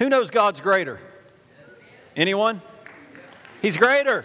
Who 0.00 0.08
knows 0.08 0.30
God's 0.30 0.62
greater? 0.62 0.98
Anyone? 2.16 2.62
He's 3.60 3.76
greater. 3.76 4.24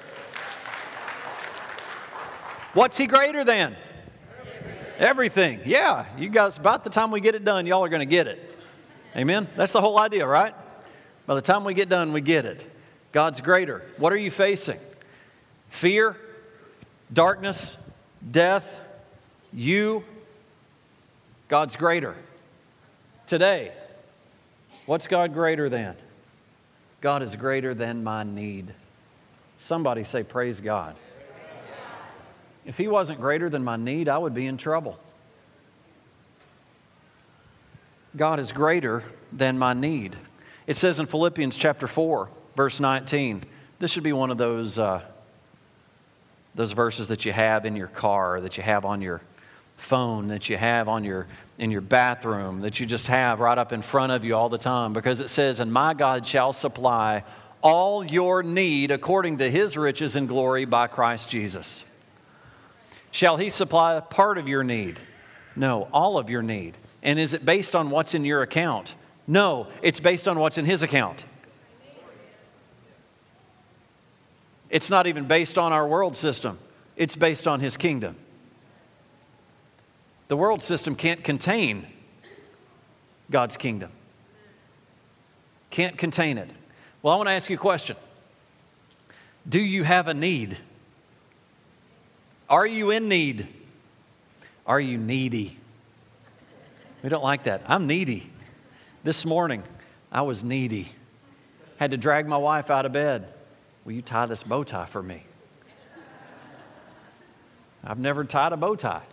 What's 2.73 2.97
he 2.97 3.07
greater 3.07 3.43
than? 3.43 3.75
Everything. 4.97 5.59
Yeah, 5.65 6.05
you 6.17 6.29
guys, 6.29 6.57
about 6.57 6.85
the 6.85 6.89
time 6.89 7.11
we 7.11 7.19
get 7.19 7.35
it 7.35 7.43
done, 7.43 7.65
y'all 7.65 7.83
are 7.83 7.89
going 7.89 7.99
to 7.99 8.05
get 8.05 8.25
it. 8.25 8.57
Amen? 9.17 9.49
That's 9.57 9.73
the 9.73 9.81
whole 9.81 9.99
idea, 9.99 10.25
right? 10.25 10.55
By 11.25 11.35
the 11.35 11.41
time 11.41 11.65
we 11.65 11.73
get 11.73 11.89
done, 11.89 12.13
we 12.13 12.21
get 12.21 12.45
it. 12.45 12.65
God's 13.11 13.41
greater. 13.41 13.83
What 13.97 14.13
are 14.13 14.17
you 14.17 14.31
facing? 14.31 14.79
Fear, 15.71 16.15
darkness, 17.11 17.75
death, 18.31 18.79
you. 19.51 20.05
God's 21.49 21.75
greater. 21.75 22.15
Today, 23.27 23.73
what's 24.85 25.07
God 25.07 25.33
greater 25.33 25.69
than? 25.69 25.95
God 27.01 27.21
is 27.21 27.35
greater 27.35 27.73
than 27.73 28.03
my 28.03 28.23
need. 28.23 28.73
Somebody 29.57 30.03
say, 30.03 30.23
Praise 30.23 30.61
God. 30.61 30.95
If 32.65 32.77
He 32.77 32.87
wasn't 32.87 33.19
greater 33.19 33.49
than 33.49 33.63
my 33.63 33.75
need, 33.75 34.09
I 34.09 34.17
would 34.17 34.33
be 34.33 34.47
in 34.47 34.57
trouble. 34.57 34.99
God 38.15 38.39
is 38.39 38.51
greater 38.51 39.03
than 39.31 39.59
my 39.59 39.73
need. 39.73 40.15
It 40.67 40.77
says 40.77 40.99
in 40.99 41.05
Philippians 41.05 41.57
chapter 41.57 41.87
4, 41.87 42.29
verse 42.55 42.79
19, 42.79 43.43
this 43.79 43.91
should 43.91 44.03
be 44.03 44.13
one 44.13 44.31
of 44.31 44.37
those, 44.37 44.79
uh, 44.79 45.01
those 46.55 46.71
verses 46.71 47.09
that 47.09 47.25
you 47.25 47.33
have 47.33 47.65
in 47.65 47.75
your 47.75 47.87
car, 47.87 48.41
that 48.41 48.57
you 48.57 48.63
have 48.63 48.85
on 48.85 49.01
your 49.01 49.21
phone, 49.77 50.29
that 50.29 50.49
you 50.49 50.57
have 50.57 50.87
on 50.87 51.03
your, 51.03 51.27
in 51.57 51.71
your 51.71 51.81
bathroom, 51.81 52.61
that 52.61 52.79
you 52.79 52.85
just 52.85 53.07
have 53.07 53.39
right 53.39 53.57
up 53.57 53.71
in 53.71 53.81
front 53.81 54.11
of 54.11 54.23
you 54.23 54.35
all 54.35 54.49
the 54.49 54.57
time, 54.57 54.93
because 54.93 55.21
it 55.21 55.29
says, 55.29 55.59
And 55.59 55.71
my 55.71 55.93
God 55.93 56.25
shall 56.25 56.53
supply 56.53 57.23
all 57.61 58.05
your 58.05 58.43
need 58.43 58.91
according 58.91 59.37
to 59.37 59.49
his 59.49 59.77
riches 59.77 60.15
and 60.15 60.27
glory 60.27 60.65
by 60.65 60.87
Christ 60.87 61.29
Jesus. 61.29 61.83
Shall 63.11 63.37
he 63.37 63.49
supply 63.49 63.99
part 64.01 64.37
of 64.37 64.47
your 64.47 64.63
need? 64.63 64.99
No, 65.55 65.87
all 65.93 66.17
of 66.17 66.29
your 66.29 66.41
need. 66.41 66.75
And 67.01 67.17
is 67.17 67.33
it 67.33 67.45
based 67.45 67.75
on 67.75 67.89
what's 67.89 68.13
in 68.13 68.25
your 68.25 68.41
account? 68.41 68.95
No, 69.25 69.67
it's 69.81 69.99
based 69.99 70.27
on 70.27 70.37
what's 70.37 70.57
in 70.57 70.65
his 70.65 70.83
account. 70.83 71.23
It's 74.69 74.89
not 74.89 75.07
even 75.07 75.25
based 75.25 75.57
on 75.57 75.71
our 75.71 75.87
world 75.87 76.17
system, 76.17 76.59
it's 76.97 77.15
based 77.15 77.47
on 77.47 77.61
his 77.61 77.77
kingdom. 77.77 78.17
The 80.27 80.37
world 80.37 80.61
system 80.61 80.95
can't 80.95 81.23
contain 81.23 81.85
God's 83.29 83.57
kingdom, 83.57 83.91
can't 85.69 85.97
contain 85.97 86.37
it. 86.37 86.49
Well, 87.01 87.13
I 87.13 87.17
want 87.17 87.27
to 87.27 87.33
ask 87.33 87.49
you 87.49 87.55
a 87.55 87.59
question 87.59 87.95
Do 89.47 89.59
you 89.59 89.83
have 89.83 90.07
a 90.07 90.13
need? 90.13 90.57
Are 92.49 92.65
you 92.65 92.91
in 92.91 93.09
need? 93.09 93.47
Are 94.67 94.79
you 94.79 94.97
needy? 94.97 95.57
We 97.03 97.09
don't 97.09 97.23
like 97.23 97.43
that. 97.43 97.61
I'm 97.67 97.85
needy. 97.85 98.31
This 99.03 99.25
morning, 99.25 99.63
I 100.11 100.23
was 100.23 100.43
needy. 100.43 100.87
Had 101.77 101.91
to 101.91 101.97
drag 101.97 102.27
my 102.27 102.37
wife 102.37 102.71
out 102.71 102.85
of 102.85 102.91
bed. 102.91 103.31
Will 103.83 103.91
you 103.91 104.01
tie 104.01 104.25
this 104.25 104.41
bow 104.41 104.63
tie 104.63 104.85
for 104.85 105.03
me? 105.03 105.23
I've 107.83 107.99
never 107.99 108.23
tied 108.23 108.53
a 108.53 108.57
bow 108.57 108.75
tie. 108.75 109.03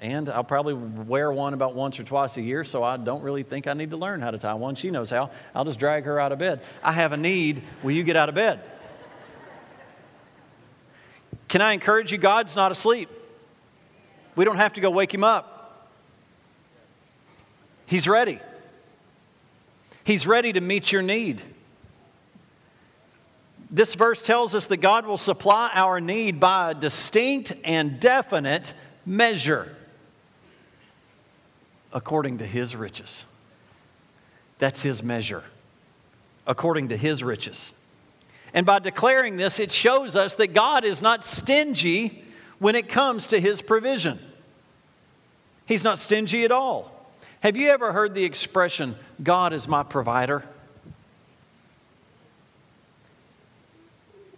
And 0.00 0.28
I'll 0.28 0.44
probably 0.44 0.74
wear 0.74 1.32
one 1.32 1.54
about 1.54 1.74
once 1.74 1.98
or 1.98 2.04
twice 2.04 2.36
a 2.36 2.42
year, 2.42 2.62
so 2.62 2.84
I 2.84 2.96
don't 2.96 3.22
really 3.22 3.42
think 3.42 3.66
I 3.66 3.72
need 3.72 3.90
to 3.90 3.96
learn 3.96 4.20
how 4.20 4.30
to 4.30 4.38
tie 4.38 4.54
one. 4.54 4.76
She 4.76 4.90
knows 4.90 5.10
how. 5.10 5.30
I'll 5.54 5.64
just 5.64 5.80
drag 5.80 6.04
her 6.04 6.20
out 6.20 6.30
of 6.30 6.38
bed. 6.38 6.62
I 6.84 6.92
have 6.92 7.12
a 7.12 7.16
need. 7.16 7.62
Will 7.82 7.90
you 7.90 8.04
get 8.04 8.14
out 8.14 8.28
of 8.28 8.36
bed? 8.36 8.60
Can 11.48 11.62
I 11.62 11.72
encourage 11.72 12.12
you? 12.12 12.18
God's 12.18 12.54
not 12.54 12.70
asleep. 12.70 13.08
We 14.36 14.44
don't 14.44 14.58
have 14.58 14.74
to 14.74 14.80
go 14.80 14.90
wake 14.90 15.12
him 15.12 15.24
up. 15.24 15.88
He's 17.86 18.06
ready. 18.06 18.38
He's 20.04 20.26
ready 20.26 20.52
to 20.52 20.60
meet 20.60 20.92
your 20.92 21.02
need. 21.02 21.42
This 23.70 23.94
verse 23.94 24.22
tells 24.22 24.54
us 24.54 24.66
that 24.66 24.76
God 24.76 25.06
will 25.06 25.18
supply 25.18 25.70
our 25.74 26.00
need 26.00 26.38
by 26.38 26.70
a 26.70 26.74
distinct 26.74 27.52
and 27.64 27.98
definite 27.98 28.74
measure 29.04 29.74
according 31.92 32.38
to 32.38 32.46
his 32.46 32.76
riches. 32.76 33.24
That's 34.58 34.82
his 34.82 35.02
measure, 35.02 35.44
according 36.46 36.88
to 36.88 36.96
his 36.96 37.22
riches. 37.22 37.72
And 38.52 38.66
by 38.66 38.78
declaring 38.78 39.36
this, 39.36 39.60
it 39.60 39.70
shows 39.70 40.16
us 40.16 40.34
that 40.36 40.48
God 40.48 40.84
is 40.84 41.02
not 41.02 41.24
stingy 41.24 42.24
when 42.58 42.74
it 42.74 42.88
comes 42.88 43.26
to 43.28 43.40
his 43.40 43.62
provision. 43.62 44.18
He's 45.66 45.84
not 45.84 45.98
stingy 45.98 46.44
at 46.44 46.50
all. 46.50 46.92
Have 47.40 47.56
you 47.56 47.68
ever 47.68 47.92
heard 47.92 48.14
the 48.14 48.24
expression, 48.24 48.96
God 49.22 49.52
is 49.52 49.68
my 49.68 49.82
provider? 49.82 50.42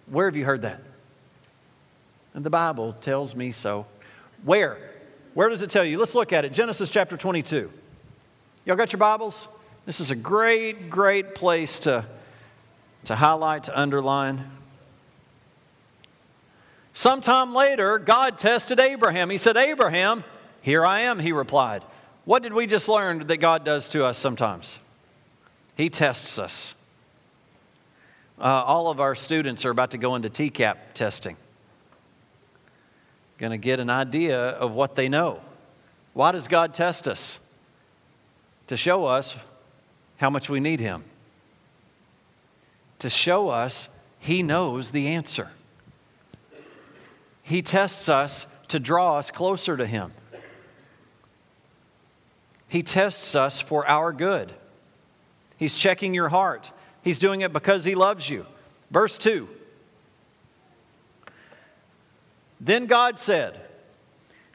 Where 0.07 0.27
have 0.27 0.37
you 0.37 0.45
heard 0.45 0.63
that? 0.63 0.81
And 2.35 2.45
the 2.45 2.51
Bible 2.51 2.93
tells 2.95 3.35
me 3.35 3.53
so. 3.53 3.87
Where? 4.45 4.90
Where 5.35 5.49
does 5.49 5.63
it 5.63 5.71
tell 5.71 5.85
you? 5.85 5.99
Let's 5.99 6.15
look 6.15 6.33
at 6.33 6.45
it. 6.45 6.53
Genesis 6.53 6.91
chapter 6.91 7.17
22. 7.17 7.71
Y'all 8.65 8.77
got 8.77 8.93
your 8.93 8.99
Bibles? 8.99 9.47
This 9.87 10.01
is 10.01 10.11
a 10.11 10.17
great, 10.17 10.91
great 10.91 11.35
place 11.35 11.79
to, 11.81 12.05
to 13.05 13.15
highlight, 13.15 13.65
to 13.65 13.79
underline. 13.79 14.51
Sometime 16.93 17.55
later, 17.55 17.99
God 17.99 18.39
tested 18.39 18.81
Abraham. 18.81 19.31
He 19.31 19.39
said, 19.39 19.57
Abraham, 19.57 20.25
here 20.63 20.85
I 20.85 21.03
am, 21.03 21.21
he 21.21 21.33
replied. 21.33 21.85
What 22.25 22.43
did 22.43 22.53
we 22.53 22.67
just 22.67 22.89
learn 22.89 23.21
that 23.21 23.37
God 23.39 23.65
does 23.65 23.89
to 23.91 24.05
us 24.05 24.19
sometimes? 24.19 24.79
He 25.77 25.89
tests 25.89 26.39
us. 26.39 26.75
Uh, 28.39 28.65
all 28.67 28.91
of 28.91 29.01
our 29.01 29.15
students 29.15 29.65
are 29.65 29.71
about 29.71 29.93
to 29.93 29.99
go 29.99 30.17
into 30.17 30.29
TCAP 30.29 30.77
testing 30.95 31.37
going 33.41 33.53
to 33.53 33.59
get 33.59 33.81
an 33.81 33.89
idea 33.89 34.39
of 34.39 34.75
what 34.75 34.95
they 34.95 35.09
know. 35.09 35.41
Why 36.13 36.31
does 36.31 36.47
God 36.47 36.75
test 36.75 37.09
us? 37.09 37.41
To 38.67 38.77
show 38.77 39.07
us 39.07 39.35
how 40.19 40.29
much 40.29 40.51
we 40.51 40.61
need 40.61 40.79
Him, 40.79 41.03
to 42.99 43.09
show 43.09 43.49
us 43.49 43.89
He 44.19 44.43
knows 44.43 44.91
the 44.91 45.09
answer. 45.09 45.49
He 47.43 47.63
tests 47.63 48.09
us 48.09 48.47
to 48.69 48.79
draw 48.79 49.17
us 49.17 49.31
closer 49.31 49.77
to 49.77 49.87
Him. 49.87 50.13
He 52.69 52.83
tests 52.83 53.35
us 53.35 53.61
for 53.61 53.89
our 53.89 54.13
good. 54.13 54.53
He's 55.57 55.75
checking 55.75 56.15
your 56.15 56.29
heart. 56.29 56.71
He's 57.03 57.19
doing 57.19 57.41
it 57.41 57.53
because 57.53 57.85
He 57.85 57.95
loves 57.95 58.29
you. 58.29 58.47
Verse 58.91 59.17
2 59.17 59.49
Then 62.61 62.87
God 62.87 63.19
said, 63.19 63.59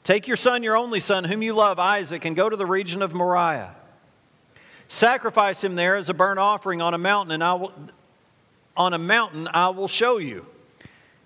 Take 0.03 0.27
your 0.27 0.37
son, 0.37 0.61
your 0.61 0.77
only 0.77 0.99
son, 0.99 1.23
whom 1.23 1.41
you 1.41 1.53
love, 1.53 1.79
Isaac, 1.79 2.25
and 2.25 2.35
go 2.35 2.47
to 2.47 2.55
the 2.55 2.65
region 2.65 3.01
of 3.01 3.13
Moriah. 3.13 3.75
Sacrifice 4.87 5.63
him 5.63 5.73
there 5.73 5.95
as 5.95 6.09
a 6.09 6.13
burnt 6.13 6.37
offering 6.37 6.79
on 6.79 6.93
a 6.93 6.99
mountain, 6.99 7.31
and 7.31 7.43
I 7.43 7.55
will, 7.55 7.73
on 8.77 8.93
a 8.93 8.99
mountain 8.99 9.47
I 9.51 9.69
will 9.69 9.87
show 9.87 10.17
you. 10.17 10.45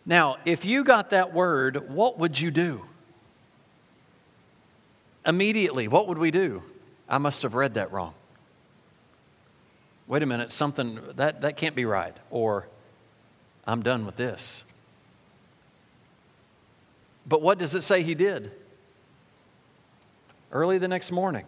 Now, 0.05 0.37
if 0.45 0.63
you 0.63 0.85
got 0.85 1.09
that 1.09 1.33
word, 1.33 1.89
what 1.89 2.17
would 2.17 2.39
you 2.39 2.51
do? 2.51 2.85
Immediately, 5.25 5.89
what 5.89 6.07
would 6.07 6.17
we 6.17 6.31
do? 6.31 6.63
I 7.09 7.17
must 7.17 7.41
have 7.41 7.55
read 7.55 7.73
that 7.73 7.91
wrong. 7.91 8.13
Wait 10.07 10.23
a 10.23 10.25
minute, 10.25 10.53
something 10.53 10.99
that, 11.17 11.41
that 11.41 11.57
can't 11.57 11.75
be 11.75 11.85
right. 11.85 12.15
Or 12.31 12.67
I'm 13.67 13.83
done 13.83 14.05
with 14.05 14.15
this. 14.15 14.63
But 17.29 17.43
what 17.43 17.59
does 17.59 17.75
it 17.75 17.83
say 17.83 18.01
he 18.01 18.15
did? 18.15 18.51
Early 20.51 20.79
the 20.79 20.87
next 20.87 21.11
morning, 21.11 21.45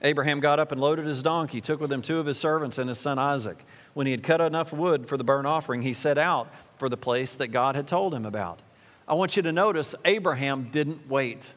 Abraham 0.00 0.38
got 0.38 0.60
up 0.60 0.70
and 0.70 0.80
loaded 0.80 1.06
his 1.06 1.24
donkey, 1.24 1.60
took 1.60 1.80
with 1.80 1.92
him 1.92 2.02
two 2.02 2.20
of 2.20 2.26
his 2.26 2.38
servants 2.38 2.78
and 2.78 2.88
his 2.88 2.98
son 2.98 3.18
Isaac. 3.18 3.64
When 3.94 4.06
he 4.06 4.12
had 4.12 4.22
cut 4.22 4.40
enough 4.40 4.72
wood 4.72 5.08
for 5.08 5.16
the 5.16 5.24
burnt 5.24 5.48
offering, 5.48 5.82
he 5.82 5.92
set 5.92 6.18
out 6.18 6.48
for 6.78 6.88
the 6.88 6.96
place 6.96 7.34
that 7.34 7.48
God 7.48 7.74
had 7.74 7.88
told 7.88 8.14
him 8.14 8.24
about. 8.24 8.60
I 9.08 9.14
want 9.14 9.36
you 9.36 9.42
to 9.42 9.52
notice 9.52 9.94
Abraham 10.04 10.68
didn't 10.70 11.08
wait. 11.08 11.52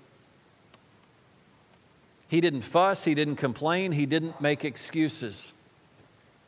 He 2.28 2.42
didn't 2.42 2.62
fuss, 2.62 3.04
he 3.04 3.13
didn't 3.13 3.36
complain, 3.36 3.92
he 3.92 4.07
didn't 4.07 4.42
make 4.42 4.66
excuses. 4.66 5.54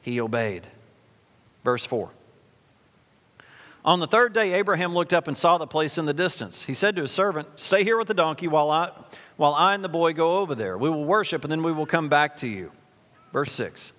He 0.02 0.20
obeyed. 0.20 0.66
Verse 1.64 1.86
4. 1.86 2.10
On 3.84 4.00
the 4.00 4.08
third 4.08 4.34
day, 4.34 4.54
Abraham 4.54 4.94
looked 4.94 5.12
up 5.12 5.28
and 5.28 5.38
saw 5.38 5.58
the 5.58 5.66
place 5.66 5.98
in 5.98 6.06
the 6.06 6.14
distance. 6.14 6.64
He 6.64 6.74
said 6.74 6.96
to 6.98 7.02
his 7.02 7.12
servant, 7.12 7.48
Stay 7.56 7.84
here 7.84 7.98
with 7.98 8.08
the 8.08 8.14
donkey 8.14 8.48
while 8.48 8.70
I, 8.70 8.92
while 9.38 9.56
I 9.56 9.74
and 9.74 9.84
the 9.84 9.90
boy 9.90 10.14
go 10.14 10.38
over 10.38 10.54
there. 10.54 10.78
We 10.78 10.90
will 10.90 11.06
worship 11.06 11.44
and 11.44 11.52
then 11.52 11.64
we 11.64 11.72
will 11.72 11.88
come 11.88 12.08
back 12.08 12.38
to 12.38 12.48
you. 12.48 12.72
Verse 13.34 13.52
6. 13.54 13.94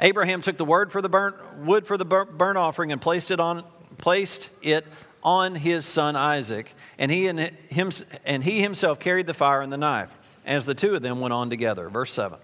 Abraham 0.00 0.40
took 0.40 0.56
the 0.56 0.64
word 0.64 0.90
for 0.90 1.00
the 1.02 1.08
burnt, 1.08 1.36
wood 1.58 1.86
for 1.86 1.96
the 1.96 2.04
burnt 2.04 2.58
offering 2.58 2.90
and 2.90 3.00
placed 3.00 3.30
it 3.30 3.40
on, 3.40 3.64
placed 3.98 4.50
it 4.62 4.86
on 5.22 5.56
his 5.56 5.84
son 5.84 6.16
Isaac, 6.16 6.72
and 6.98 7.10
he, 7.10 7.26
and, 7.26 7.40
him, 7.40 7.90
and 8.24 8.44
he 8.44 8.60
himself 8.60 9.00
carried 9.00 9.26
the 9.26 9.34
fire 9.34 9.60
and 9.60 9.72
the 9.72 9.76
knife, 9.76 10.16
as 10.46 10.66
the 10.66 10.74
two 10.74 10.94
of 10.94 11.02
them 11.02 11.20
went 11.20 11.32
on 11.32 11.50
together. 11.50 11.88
Verse 11.88 12.12
7. 12.12 12.38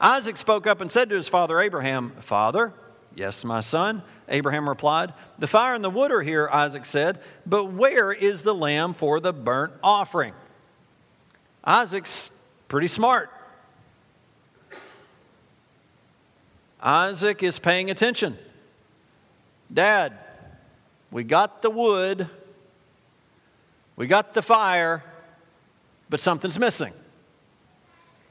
Isaac 0.00 0.36
spoke 0.36 0.66
up 0.66 0.80
and 0.80 0.90
said 0.90 1.08
to 1.10 1.16
his 1.16 1.28
father 1.28 1.60
Abraham, 1.60 2.10
Father, 2.20 2.72
yes, 3.14 3.44
my 3.44 3.60
son. 3.60 4.02
Abraham 4.28 4.68
replied, 4.68 5.12
The 5.38 5.46
fire 5.46 5.74
and 5.74 5.84
the 5.84 5.90
wood 5.90 6.12
are 6.12 6.22
here, 6.22 6.48
Isaac 6.50 6.84
said, 6.84 7.20
but 7.44 7.72
where 7.72 8.12
is 8.12 8.42
the 8.42 8.54
lamb 8.54 8.94
for 8.94 9.20
the 9.20 9.32
burnt 9.32 9.72
offering? 9.82 10.34
Isaac's 11.64 12.30
pretty 12.68 12.86
smart. 12.86 13.30
Isaac 16.80 17.42
is 17.42 17.58
paying 17.58 17.90
attention. 17.90 18.38
Dad, 19.72 20.16
we 21.10 21.24
got 21.24 21.62
the 21.62 21.70
wood, 21.70 22.28
we 23.96 24.06
got 24.06 24.32
the 24.32 24.42
fire, 24.42 25.04
but 26.08 26.20
something's 26.20 26.58
missing. 26.58 26.92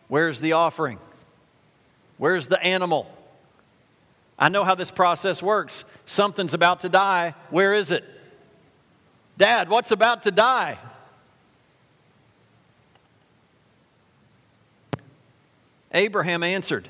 Where's 0.07 0.39
the 0.39 0.53
offering? 0.53 0.97
Where's 2.17 2.47
the 2.47 2.61
animal? 2.63 3.09
I 4.39 4.47
know 4.47 4.63
how 4.63 4.73
this 4.73 4.89
process 4.89 5.43
works. 5.43 5.83
Something's 6.05 6.53
about 6.53 6.79
to 6.79 6.89
die. 6.89 7.35
Where 7.49 7.73
is 7.73 7.91
it? 7.91 8.05
Dad, 9.37 9.69
what's 9.69 9.91
about 9.91 10.21
to 10.23 10.31
die? 10.31 10.79
Abraham 15.91 16.41
answered, 16.41 16.87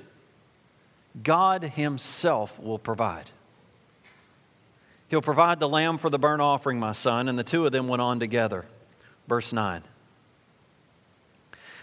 God 1.24 1.63
Himself 1.63 2.60
will 2.60 2.80
provide. 2.80 3.30
He'll 5.07 5.22
provide 5.22 5.60
the 5.60 5.69
lamb 5.69 5.98
for 5.98 6.12
the 6.12 6.19
burnt 6.19 6.42
offering, 6.42 6.80
my 6.80 6.92
son. 6.92 7.28
And 7.28 7.40
the 7.40 7.44
two 7.44 7.66
of 7.66 7.72
them 7.72 7.88
went 7.88 8.02
on 8.02 8.19
together. 8.19 8.66
Verse 9.28 9.52
9. 9.52 9.81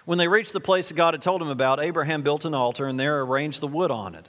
When 0.05 0.19
they 0.19 0.29
reached 0.29 0.53
the 0.53 0.61
place 0.61 0.89
that 0.89 0.95
God 0.95 1.15
had 1.15 1.23
told 1.23 1.43
him 1.43 1.49
about, 1.49 1.81
Abraham 1.81 2.23
built 2.23 2.45
an 2.45 2.55
altar 2.55 2.87
and 2.87 3.01
there 3.01 3.21
arranged 3.23 3.61
the 3.61 3.67
wood 3.67 3.91
on 3.91 4.15
it. 4.15 4.29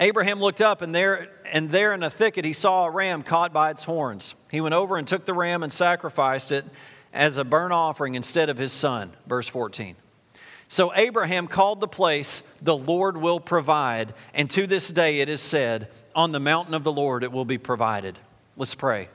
Abraham 0.00 0.40
looked 0.40 0.62
up, 0.62 0.80
and 0.80 0.94
there, 0.94 1.28
and 1.44 1.68
there 1.68 1.92
in 1.92 2.02
a 2.02 2.10
thicket 2.10 2.46
he 2.46 2.54
saw 2.54 2.86
a 2.86 2.90
ram 2.90 3.22
caught 3.22 3.52
by 3.52 3.70
its 3.70 3.84
horns. 3.84 4.34
He 4.50 4.62
went 4.62 4.74
over 4.74 4.96
and 4.96 5.06
took 5.06 5.26
the 5.26 5.34
ram 5.34 5.62
and 5.62 5.70
sacrificed 5.70 6.50
it 6.52 6.64
as 7.12 7.36
a 7.36 7.44
burnt 7.44 7.74
offering 7.74 8.14
instead 8.14 8.48
of 8.48 8.56
his 8.56 8.72
son. 8.72 9.12
Verse 9.26 9.46
14. 9.46 9.96
So 10.68 10.94
Abraham 10.94 11.48
called 11.48 11.80
the 11.80 11.88
place, 11.88 12.42
The 12.62 12.76
Lord 12.76 13.16
will 13.18 13.40
provide. 13.40 14.14
And 14.32 14.48
to 14.50 14.66
this 14.66 14.88
day 14.88 15.18
it 15.18 15.28
is 15.28 15.42
said, 15.42 15.90
On 16.14 16.32
the 16.32 16.40
mountain 16.40 16.74
of 16.74 16.84
the 16.84 16.92
Lord 16.92 17.22
it 17.22 17.32
will 17.32 17.44
be 17.44 17.58
provided. 17.58 18.18
Let's 18.56 18.74
pray. 18.74 19.08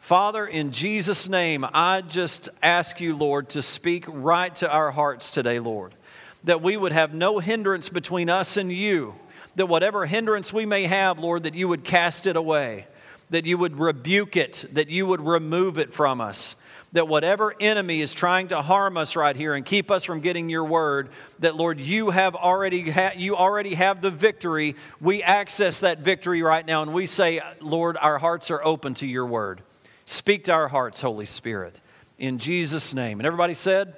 Father, 0.00 0.46
in 0.46 0.72
Jesus' 0.72 1.28
name, 1.28 1.64
I 1.72 2.00
just 2.00 2.48
ask 2.62 3.00
you, 3.00 3.14
Lord, 3.14 3.50
to 3.50 3.62
speak 3.62 4.04
right 4.08 4.54
to 4.56 4.70
our 4.70 4.90
hearts 4.90 5.30
today, 5.30 5.60
Lord, 5.60 5.94
that 6.42 6.62
we 6.62 6.76
would 6.76 6.92
have 6.92 7.14
no 7.14 7.38
hindrance 7.38 7.88
between 7.88 8.28
us 8.28 8.56
and 8.56 8.72
you, 8.72 9.14
that 9.56 9.66
whatever 9.66 10.06
hindrance 10.06 10.52
we 10.52 10.66
may 10.66 10.84
have, 10.84 11.18
Lord, 11.18 11.44
that 11.44 11.54
you 11.54 11.68
would 11.68 11.84
cast 11.84 12.26
it 12.26 12.36
away, 12.36 12.86
that 13.30 13.46
you 13.46 13.58
would 13.58 13.78
rebuke 13.78 14.36
it, 14.36 14.64
that 14.72 14.88
you 14.88 15.06
would 15.06 15.20
remove 15.20 15.78
it 15.78 15.92
from 15.92 16.20
us 16.20 16.56
that 16.92 17.06
whatever 17.06 17.54
enemy 17.60 18.00
is 18.00 18.14
trying 18.14 18.48
to 18.48 18.62
harm 18.62 18.96
us 18.96 19.14
right 19.14 19.36
here 19.36 19.54
and 19.54 19.64
keep 19.64 19.90
us 19.90 20.02
from 20.04 20.20
getting 20.20 20.48
your 20.48 20.64
word 20.64 21.10
that 21.38 21.54
lord 21.54 21.78
you 21.78 22.10
have 22.10 22.34
already 22.34 22.90
ha- 22.90 23.12
you 23.16 23.36
already 23.36 23.74
have 23.74 24.00
the 24.00 24.10
victory. 24.10 24.74
We 25.00 25.22
access 25.22 25.80
that 25.80 26.00
victory 26.00 26.42
right 26.42 26.66
now 26.66 26.82
and 26.82 26.92
we 26.92 27.06
say 27.06 27.40
lord 27.60 27.96
our 27.96 28.18
hearts 28.18 28.50
are 28.50 28.64
open 28.64 28.94
to 28.94 29.06
your 29.06 29.26
word. 29.26 29.62
Speak 30.04 30.44
to 30.44 30.52
our 30.52 30.68
hearts 30.68 31.00
holy 31.00 31.26
spirit 31.26 31.78
in 32.18 32.38
jesus 32.38 32.92
name. 32.92 33.20
And 33.20 33.26
everybody 33.26 33.54
said 33.54 33.94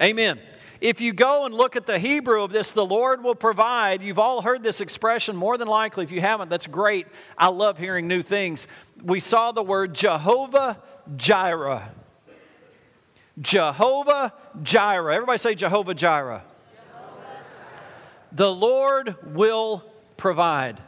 amen, 0.00 0.38
amen. 0.38 0.51
If 0.82 1.00
you 1.00 1.12
go 1.12 1.46
and 1.46 1.54
look 1.54 1.76
at 1.76 1.86
the 1.86 1.96
Hebrew 1.96 2.42
of 2.42 2.50
this, 2.50 2.72
the 2.72 2.84
Lord 2.84 3.22
will 3.22 3.36
provide. 3.36 4.02
You've 4.02 4.18
all 4.18 4.42
heard 4.42 4.64
this 4.64 4.80
expression 4.80 5.36
more 5.36 5.56
than 5.56 5.68
likely. 5.68 6.02
If 6.02 6.10
you 6.10 6.20
haven't, 6.20 6.48
that's 6.48 6.66
great. 6.66 7.06
I 7.38 7.50
love 7.50 7.78
hearing 7.78 8.08
new 8.08 8.20
things. 8.20 8.66
We 9.00 9.20
saw 9.20 9.52
the 9.52 9.62
word 9.62 9.94
Jehovah 9.94 10.82
Jireh. 11.16 11.88
Jehovah 13.40 14.32
Jireh. 14.64 15.14
Everybody 15.14 15.38
say 15.38 15.54
Jehovah 15.54 15.94
Jireh. 15.94 16.42
The 18.32 18.52
Lord 18.52 19.14
will 19.36 19.84
provide. 20.16 20.80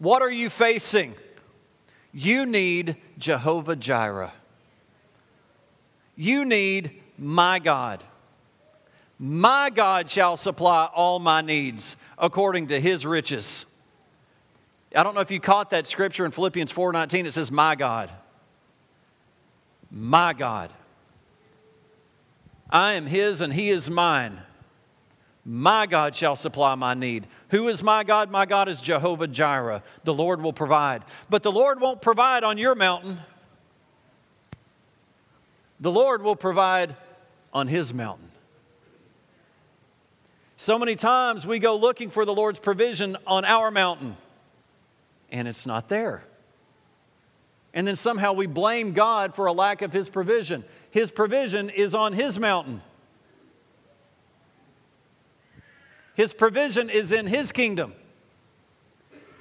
What 0.00 0.20
are 0.20 0.32
you 0.32 0.50
facing? 0.50 1.14
You 2.12 2.44
need 2.44 2.96
Jehovah 3.18 3.76
Jireh. 3.76 4.32
You 6.16 6.44
need 6.44 7.00
my 7.16 7.60
God. 7.60 8.02
My 9.22 9.68
God 9.68 10.08
shall 10.08 10.38
supply 10.38 10.88
all 10.94 11.18
my 11.18 11.42
needs 11.42 11.94
according 12.16 12.68
to 12.68 12.80
his 12.80 13.04
riches. 13.04 13.66
I 14.96 15.02
don't 15.02 15.14
know 15.14 15.20
if 15.20 15.30
you 15.30 15.38
caught 15.38 15.68
that 15.70 15.86
scripture 15.86 16.24
in 16.24 16.30
Philippians 16.30 16.72
4:19 16.72 17.26
it 17.26 17.34
says 17.34 17.52
my 17.52 17.74
God. 17.74 18.10
My 19.90 20.32
God. 20.32 20.72
I 22.70 22.94
am 22.94 23.04
his 23.04 23.42
and 23.42 23.52
he 23.52 23.68
is 23.68 23.90
mine. 23.90 24.40
My 25.44 25.84
God 25.84 26.14
shall 26.14 26.34
supply 26.34 26.74
my 26.74 26.94
need. 26.94 27.26
Who 27.50 27.68
is 27.68 27.82
my 27.82 28.04
God? 28.04 28.30
My 28.30 28.46
God 28.46 28.70
is 28.70 28.80
Jehovah 28.80 29.26
Jireh. 29.26 29.82
The 30.04 30.14
Lord 30.14 30.40
will 30.40 30.54
provide. 30.54 31.04
But 31.28 31.42
the 31.42 31.52
Lord 31.52 31.78
won't 31.78 32.00
provide 32.00 32.42
on 32.42 32.56
your 32.56 32.74
mountain. 32.74 33.20
The 35.78 35.92
Lord 35.92 36.22
will 36.22 36.36
provide 36.36 36.96
on 37.52 37.68
his 37.68 37.92
mountain. 37.92 38.29
So 40.60 40.78
many 40.78 40.94
times 40.94 41.46
we 41.46 41.58
go 41.58 41.74
looking 41.74 42.10
for 42.10 42.26
the 42.26 42.34
Lord's 42.34 42.58
provision 42.58 43.16
on 43.26 43.46
our 43.46 43.70
mountain, 43.70 44.18
and 45.32 45.48
it's 45.48 45.64
not 45.64 45.88
there. 45.88 46.22
And 47.72 47.88
then 47.88 47.96
somehow 47.96 48.34
we 48.34 48.46
blame 48.46 48.92
God 48.92 49.34
for 49.34 49.46
a 49.46 49.54
lack 49.54 49.80
of 49.80 49.90
his 49.90 50.10
provision. 50.10 50.62
His 50.90 51.10
provision 51.10 51.70
is 51.70 51.94
on 51.94 52.12
His 52.12 52.38
mountain. 52.38 52.82
His 56.14 56.34
provision 56.34 56.90
is 56.90 57.10
in 57.10 57.26
His 57.26 57.52
kingdom, 57.52 57.94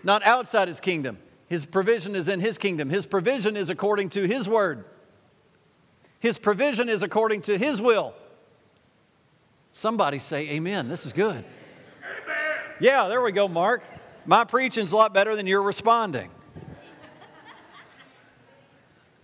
not 0.06 0.24
outside 0.24 0.70
His 0.70 0.80
kingdom. 0.80 1.18
His 1.50 1.66
provision 1.66 2.16
is 2.16 2.30
in 2.30 2.40
His 2.40 2.58
kingdom. 2.58 2.90
His 2.90 3.06
provision 3.06 3.58
is 3.58 3.70
according 3.70 4.08
to 4.12 4.26
His 4.26 4.48
word. 4.48 4.86
His 6.22 6.40
provision 6.40 6.88
is 6.88 7.04
according 7.04 7.42
to 7.42 7.58
His 7.58 7.82
will. 7.82 8.14
Somebody 9.80 10.20
say 10.20 10.50
amen. 10.50 10.90
This 10.90 11.06
is 11.06 11.14
good. 11.14 11.38
Amen. 11.38 12.58
Yeah, 12.82 13.08
there 13.08 13.22
we 13.22 13.32
go, 13.32 13.48
Mark. 13.48 13.82
My 14.26 14.44
preaching's 14.44 14.92
a 14.92 14.98
lot 14.98 15.14
better 15.14 15.38
than 15.38 15.48
your 15.48 15.64
responding. 15.64 16.30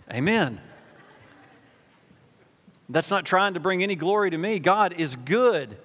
amen. 0.09 0.61
That's 2.87 3.11
not 3.11 3.25
trying 3.25 3.55
to 3.55 3.59
bring 3.59 3.83
any 3.83 3.95
glory 3.95 4.29
to 4.29 4.37
me. 4.37 4.59
God 4.59 4.93
is 4.93 5.17
good. 5.17 5.77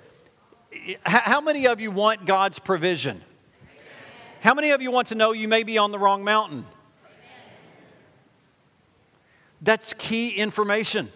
How 1.02 1.40
many 1.40 1.66
of 1.66 1.80
you 1.80 1.90
want 1.90 2.24
God's 2.24 2.60
provision? 2.60 3.22
How 4.40 4.54
many 4.54 4.70
of 4.70 4.80
you 4.80 4.92
want 4.92 5.08
to 5.08 5.16
know 5.16 5.32
you 5.32 5.48
may 5.48 5.64
be 5.64 5.78
on 5.78 5.90
the 5.90 5.98
wrong 5.98 6.22
mountain? 6.22 6.64
That's 9.60 9.94
key 9.94 10.30
information. 10.30 11.10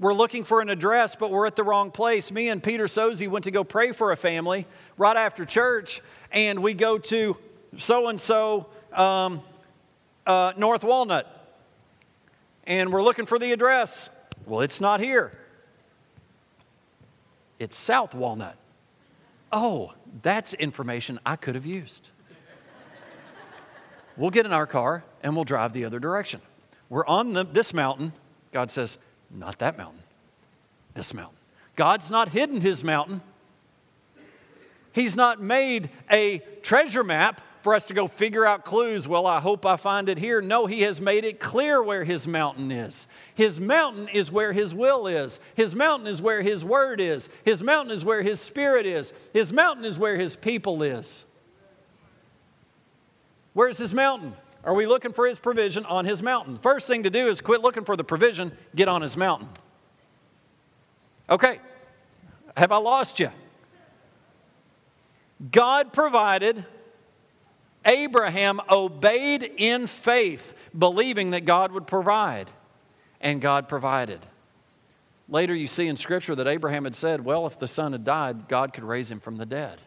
We're 0.00 0.14
looking 0.14 0.44
for 0.44 0.62
an 0.62 0.70
address, 0.70 1.14
but 1.14 1.30
we're 1.30 1.46
at 1.46 1.56
the 1.56 1.62
wrong 1.62 1.90
place. 1.90 2.32
Me 2.32 2.48
and 2.48 2.62
Peter 2.62 2.86
Sozi 2.86 3.28
went 3.28 3.44
to 3.44 3.50
go 3.50 3.62
pray 3.62 3.92
for 3.92 4.12
a 4.12 4.16
family 4.16 4.66
right 4.96 5.16
after 5.16 5.44
church, 5.44 6.00
and 6.32 6.62
we 6.62 6.72
go 6.72 6.96
to 6.96 7.36
so 7.76 8.08
and 8.08 8.18
so 8.18 8.66
North 8.96 10.84
Walnut, 10.84 11.26
and 12.64 12.90
we're 12.90 13.02
looking 13.02 13.26
for 13.26 13.38
the 13.38 13.52
address. 13.52 14.08
Well, 14.46 14.62
it's 14.62 14.80
not 14.80 15.00
here, 15.00 15.32
it's 17.58 17.76
South 17.76 18.14
Walnut. 18.14 18.56
Oh, 19.52 19.92
that's 20.22 20.54
information 20.54 21.20
I 21.26 21.36
could 21.36 21.56
have 21.56 21.66
used. 21.66 22.08
we'll 24.16 24.30
get 24.30 24.46
in 24.46 24.52
our 24.54 24.66
car 24.66 25.04
and 25.22 25.34
we'll 25.34 25.44
drive 25.44 25.74
the 25.74 25.84
other 25.84 25.98
direction. 25.98 26.40
We're 26.88 27.06
on 27.06 27.34
the, 27.34 27.44
this 27.44 27.74
mountain. 27.74 28.12
God 28.50 28.70
says, 28.70 28.96
Not 29.30 29.58
that 29.58 29.78
mountain, 29.78 30.02
this 30.94 31.14
mountain. 31.14 31.36
God's 31.76 32.10
not 32.10 32.30
hidden 32.30 32.60
his 32.60 32.82
mountain. 32.82 33.20
He's 34.92 35.14
not 35.14 35.40
made 35.40 35.90
a 36.10 36.40
treasure 36.62 37.04
map 37.04 37.40
for 37.62 37.74
us 37.74 37.86
to 37.86 37.94
go 37.94 38.08
figure 38.08 38.46
out 38.46 38.64
clues. 38.64 39.06
Well, 39.06 39.26
I 39.26 39.40
hope 39.40 39.66
I 39.66 39.76
find 39.76 40.08
it 40.08 40.18
here. 40.18 40.40
No, 40.40 40.66
He 40.66 40.82
has 40.82 41.00
made 41.00 41.24
it 41.24 41.40
clear 41.40 41.82
where 41.82 42.04
His 42.04 42.26
mountain 42.26 42.70
is. 42.70 43.06
His 43.34 43.60
mountain 43.60 44.08
is 44.08 44.32
where 44.32 44.52
His 44.52 44.74
will 44.74 45.06
is. 45.06 45.40
His 45.54 45.74
mountain 45.74 46.08
is 46.08 46.22
where 46.22 46.42
His 46.42 46.64
word 46.64 47.00
is. 47.00 47.28
His 47.44 47.62
mountain 47.62 47.94
is 47.94 48.04
where 48.04 48.22
His 48.22 48.40
spirit 48.40 48.86
is. 48.86 49.12
His 49.32 49.52
mountain 49.52 49.84
is 49.84 49.98
where 49.98 50.16
His 50.16 50.36
people 50.36 50.82
is. 50.82 51.24
Where's 53.52 53.78
His 53.78 53.92
mountain? 53.92 54.34
Are 54.64 54.74
we 54.74 54.86
looking 54.86 55.12
for 55.12 55.26
His 55.26 55.38
provision 55.38 55.84
on 55.86 56.04
His 56.04 56.22
mountain? 56.22 56.58
First 56.58 56.86
thing 56.86 57.04
to 57.04 57.10
do 57.10 57.28
is 57.28 57.40
quit 57.40 57.62
looking 57.62 57.84
for 57.84 57.96
the 57.96 58.04
provision, 58.04 58.52
get 58.74 58.88
on 58.88 59.02
His 59.02 59.16
mountain. 59.16 59.48
Okay, 61.28 61.60
have 62.56 62.72
I 62.72 62.76
lost 62.76 63.20
you? 63.20 63.30
God 65.50 65.92
provided 65.92 66.64
Abraham 67.84 68.60
obeyed 68.68 69.42
in 69.42 69.86
faith, 69.86 70.54
believing 70.76 71.30
that 71.30 71.46
God 71.46 71.72
would 71.72 71.86
provide, 71.86 72.50
and 73.20 73.40
God 73.40 73.68
provided. 73.68 74.20
Later, 75.28 75.54
you 75.54 75.66
see 75.68 75.86
in 75.86 75.96
Scripture 75.96 76.34
that 76.34 76.48
Abraham 76.48 76.84
had 76.84 76.94
said, 76.94 77.24
Well, 77.24 77.46
if 77.46 77.58
the 77.58 77.68
son 77.68 77.92
had 77.92 78.04
died, 78.04 78.48
God 78.48 78.72
could 78.72 78.84
raise 78.84 79.10
him 79.10 79.20
from 79.20 79.36
the 79.36 79.46
dead. 79.46 79.78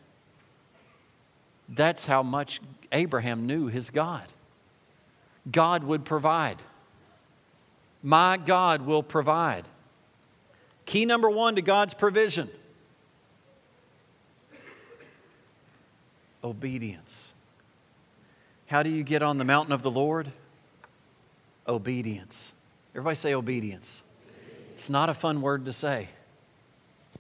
That's 1.70 2.06
how 2.06 2.24
much 2.24 2.62
Abraham 2.92 3.46
knew 3.46 3.68
his 3.68 3.90
God. 3.90 4.24
God 5.52 5.84
would 5.84 6.06
provide. 6.06 6.58
My 8.02 8.38
God 8.38 8.82
will 8.82 9.04
provide. 9.04 9.66
Key 10.86 11.06
number 11.06 11.30
one 11.30 11.56
to 11.56 11.62
God's 11.62 11.94
provision 11.94 12.50
obedience. 16.44 17.34
How 18.68 18.84
do 18.84 18.90
you 18.90 19.04
get 19.04 19.22
on 19.22 19.38
the 19.38 19.46
mountain 19.46 19.74
of 19.74 19.82
the 19.82 19.92
Lord? 19.92 20.32
Obedience. 21.68 22.54
Everybody 22.94 23.16
say 23.16 23.34
obedience. 23.34 24.04
It's 24.74 24.90
not 24.90 25.10
a 25.10 25.14
fun 25.14 25.42
word 25.42 25.66
to 25.66 25.74
say. 25.74 26.10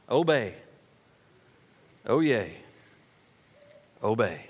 Obey. 0.09 0.55
Oh, 2.05 2.19
yay. 2.19 2.57
Obey. 4.03 4.47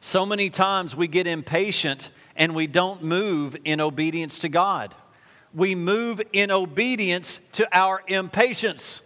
So 0.00 0.24
many 0.24 0.48
times 0.48 0.96
we 0.96 1.06
get 1.06 1.26
impatient 1.26 2.10
and 2.34 2.54
we 2.54 2.66
don't 2.66 3.02
move 3.02 3.56
in 3.64 3.80
obedience 3.80 4.38
to 4.40 4.48
God. 4.48 4.94
We 5.54 5.74
move 5.74 6.22
in 6.32 6.50
obedience 6.50 7.40
to 7.52 7.68
our 7.76 8.02
impatience. 8.06 9.02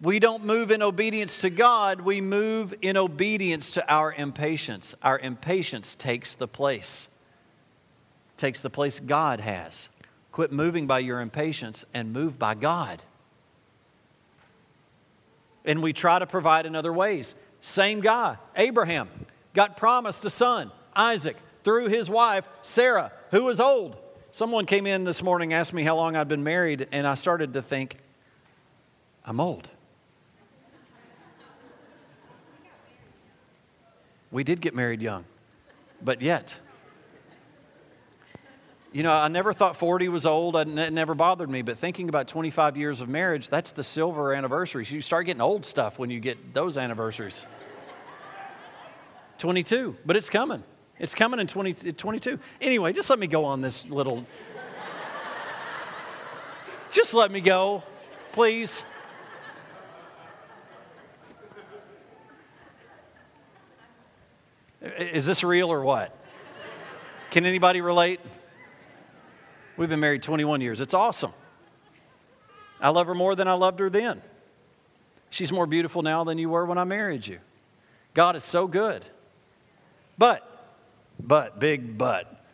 We 0.00 0.18
don't 0.18 0.44
move 0.46 0.70
in 0.70 0.80
obedience 0.82 1.42
to 1.42 1.50
God, 1.50 2.00
we 2.00 2.22
move 2.22 2.72
in 2.80 2.96
obedience 2.96 3.72
to 3.72 3.92
our 3.92 4.14
impatience. 4.14 4.94
Our 5.02 5.18
impatience 5.18 5.94
takes 5.94 6.34
the 6.34 6.48
place, 6.48 7.08
takes 8.38 8.62
the 8.62 8.70
place 8.70 8.98
God 8.98 9.40
has. 9.40 9.90
Quit 10.32 10.52
moving 10.52 10.86
by 10.86 11.00
your 11.00 11.20
impatience 11.20 11.84
and 11.92 12.14
move 12.14 12.38
by 12.38 12.54
God. 12.54 13.02
And 15.66 15.82
we 15.82 15.92
try 15.92 16.18
to 16.18 16.26
provide 16.26 16.64
in 16.64 16.74
other 16.74 16.92
ways. 16.92 17.34
Same 17.60 18.00
guy, 18.00 18.36
Abraham, 18.56 19.08
got 19.54 19.76
promised 19.76 20.24
a 20.24 20.30
son, 20.30 20.72
Isaac, 20.96 21.36
through 21.62 21.88
his 21.88 22.08
wife, 22.08 22.48
Sarah, 22.62 23.12
who 23.30 23.44
was 23.44 23.60
old. 23.60 23.96
Someone 24.30 24.64
came 24.64 24.86
in 24.86 25.04
this 25.04 25.22
morning, 25.22 25.52
asked 25.52 25.72
me 25.72 25.82
how 25.82 25.96
long 25.96 26.16
I'd 26.16 26.28
been 26.28 26.44
married, 26.44 26.88
and 26.92 27.06
I 27.06 27.14
started 27.14 27.52
to 27.54 27.62
think, 27.62 27.96
I'm 29.24 29.40
old. 29.40 29.68
We 34.30 34.44
did 34.44 34.60
get 34.60 34.74
married 34.74 35.02
young, 35.02 35.24
but 36.00 36.22
yet. 36.22 36.58
You 38.92 39.04
know, 39.04 39.12
I 39.12 39.28
never 39.28 39.52
thought 39.52 39.76
40 39.76 40.08
was 40.08 40.26
old. 40.26 40.56
It 40.56 40.66
never 40.66 41.14
bothered 41.14 41.48
me. 41.48 41.62
But 41.62 41.78
thinking 41.78 42.08
about 42.08 42.26
25 42.26 42.76
years 42.76 43.00
of 43.00 43.08
marriage, 43.08 43.48
that's 43.48 43.70
the 43.70 43.84
silver 43.84 44.34
anniversaries. 44.34 44.90
You 44.90 45.00
start 45.00 45.26
getting 45.26 45.40
old 45.40 45.64
stuff 45.64 45.98
when 45.98 46.10
you 46.10 46.18
get 46.18 46.54
those 46.54 46.76
anniversaries. 46.76 47.46
22, 49.38 49.96
but 50.04 50.16
it's 50.16 50.28
coming. 50.28 50.64
It's 50.98 51.14
coming 51.14 51.38
in 51.38 51.46
20, 51.46 51.92
22. 51.92 52.38
Anyway, 52.60 52.92
just 52.92 53.08
let 53.08 53.18
me 53.18 53.28
go 53.28 53.44
on 53.44 53.60
this 53.60 53.86
little. 53.86 54.26
just 56.90 57.14
let 57.14 57.30
me 57.30 57.40
go, 57.40 57.84
please. 58.32 58.84
Is 64.82 65.26
this 65.26 65.44
real 65.44 65.70
or 65.72 65.84
what? 65.84 66.16
Can 67.30 67.46
anybody 67.46 67.80
relate? 67.80 68.20
We've 69.76 69.88
been 69.88 70.00
married 70.00 70.22
21 70.22 70.60
years. 70.60 70.80
It's 70.80 70.94
awesome. 70.94 71.32
I 72.80 72.88
love 72.90 73.06
her 73.06 73.14
more 73.14 73.34
than 73.34 73.48
I 73.48 73.54
loved 73.54 73.78
her 73.80 73.90
then. 73.90 74.22
She's 75.30 75.52
more 75.52 75.66
beautiful 75.66 76.02
now 76.02 76.24
than 76.24 76.38
you 76.38 76.48
were 76.48 76.66
when 76.66 76.78
I 76.78 76.84
married 76.84 77.26
you. 77.26 77.38
God 78.14 78.36
is 78.36 78.44
so 78.44 78.66
good. 78.66 79.04
But, 80.18 80.46
but, 81.18 81.60
big 81.60 81.96
but. 81.96 82.44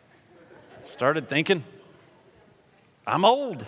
Started 0.83 1.27
thinking, 1.27 1.63
I'm 3.05 3.25
old. 3.25 3.65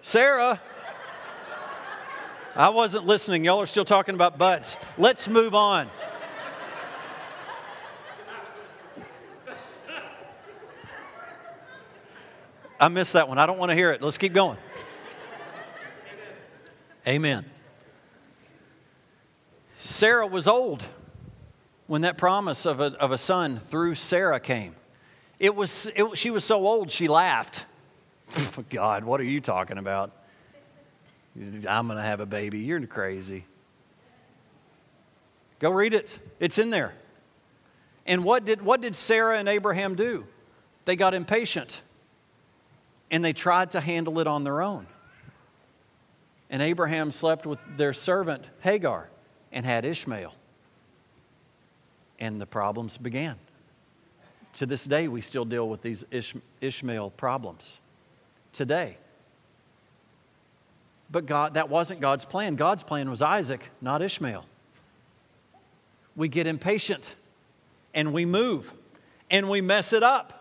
Sarah, 0.00 0.60
I 2.54 2.68
wasn't 2.68 3.06
listening. 3.06 3.44
Y'all 3.44 3.60
are 3.60 3.66
still 3.66 3.84
talking 3.84 4.14
about 4.14 4.38
butts. 4.38 4.76
Let's 4.96 5.28
move 5.28 5.54
on. 5.54 5.88
I 12.80 12.88
missed 12.88 13.14
that 13.14 13.28
one. 13.28 13.38
I 13.38 13.46
don't 13.46 13.58
want 13.58 13.70
to 13.70 13.74
hear 13.74 13.92
it. 13.92 14.02
Let's 14.02 14.18
keep 14.18 14.32
going. 14.32 14.58
Amen. 17.06 17.44
Sarah 19.78 20.26
was 20.26 20.46
old 20.46 20.84
when 21.86 22.02
that 22.02 22.18
promise 22.18 22.66
of 22.66 22.80
a, 22.80 22.92
of 23.00 23.10
a 23.10 23.18
son 23.18 23.58
through 23.58 23.94
Sarah 23.94 24.38
came. 24.38 24.74
It 25.38 25.54
was, 25.54 25.90
it, 25.96 26.18
she 26.18 26.30
was 26.30 26.44
so 26.44 26.66
old, 26.66 26.90
she 26.90 27.08
laughed. 27.08 27.66
Oh, 28.36 28.64
God, 28.68 29.04
what 29.04 29.20
are 29.20 29.24
you 29.24 29.40
talking 29.40 29.78
about? 29.78 30.10
I'm 31.34 31.86
going 31.86 31.96
to 31.96 32.02
have 32.02 32.20
a 32.20 32.26
baby. 32.26 32.58
You're 32.58 32.84
crazy. 32.86 33.46
Go 35.60 35.70
read 35.70 35.94
it, 35.94 36.18
it's 36.38 36.58
in 36.58 36.70
there. 36.70 36.92
And 38.04 38.24
what 38.24 38.44
did, 38.44 38.60
what 38.60 38.82
did 38.82 38.94
Sarah 38.94 39.38
and 39.38 39.48
Abraham 39.48 39.94
do? 39.94 40.26
They 40.84 40.94
got 40.96 41.14
impatient 41.14 41.80
and 43.10 43.24
they 43.24 43.32
tried 43.32 43.70
to 43.72 43.80
handle 43.80 44.18
it 44.18 44.26
on 44.26 44.44
their 44.44 44.62
own. 44.62 44.86
And 46.50 46.62
Abraham 46.62 47.10
slept 47.10 47.46
with 47.46 47.58
their 47.76 47.92
servant 47.92 48.44
Hagar 48.60 49.08
and 49.52 49.66
had 49.66 49.84
Ishmael. 49.84 50.34
And 52.18 52.40
the 52.40 52.46
problems 52.46 52.98
began. 52.98 53.36
To 54.54 54.66
this 54.66 54.84
day, 54.84 55.08
we 55.08 55.20
still 55.20 55.44
deal 55.44 55.68
with 55.68 55.82
these 55.82 56.04
Ishmael 56.60 57.10
problems. 57.10 57.80
Today. 58.52 58.96
But 61.10 61.26
God, 61.26 61.54
that 61.54 61.68
wasn't 61.68 62.00
God's 62.00 62.24
plan. 62.24 62.56
God's 62.56 62.82
plan 62.82 63.08
was 63.08 63.22
Isaac, 63.22 63.70
not 63.80 64.02
Ishmael. 64.02 64.44
We 66.16 66.28
get 66.28 66.46
impatient 66.46 67.14
and 67.94 68.12
we 68.12 68.24
move 68.24 68.72
and 69.30 69.48
we 69.48 69.60
mess 69.60 69.92
it 69.92 70.02
up. 70.02 70.37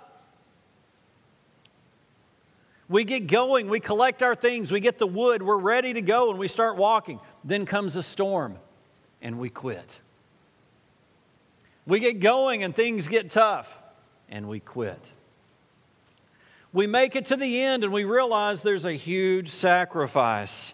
We 2.90 3.04
get 3.04 3.28
going, 3.28 3.68
we 3.68 3.80
collect 3.80 4.24
our 4.24 4.36
things, 4.36 4.72
we 4.72 4.80
get 4.80 4.98
the 4.98 5.08
wood, 5.08 5.44
we're 5.44 5.58
ready 5.58 5.94
to 5.94 6.02
go, 6.02 6.30
and 6.30 6.40
we 6.40 6.48
start 6.48 6.78
walking. 6.78 7.20
Then 7.44 7.66
comes 7.66 7.96
a 7.96 8.04
storm 8.04 8.58
and 9.22 9.40
we 9.40 9.50
quit. 9.50 10.00
We 11.86 12.00
get 12.00 12.20
going 12.20 12.64
and 12.64 12.76
things 12.76 13.08
get 13.08 13.30
tough 13.30 13.78
and 14.30 14.48
we 14.48 14.60
quit. 14.60 15.00
We 16.74 16.88
make 16.88 17.16
it 17.16 17.26
to 17.28 17.36
the 17.36 17.62
end 17.62 17.84
and 17.84 17.92
we 17.92 18.04
realize 18.04 18.62
there's 18.62 18.86
a 18.86 18.94
huge 18.94 19.50
sacrifice 19.50 20.74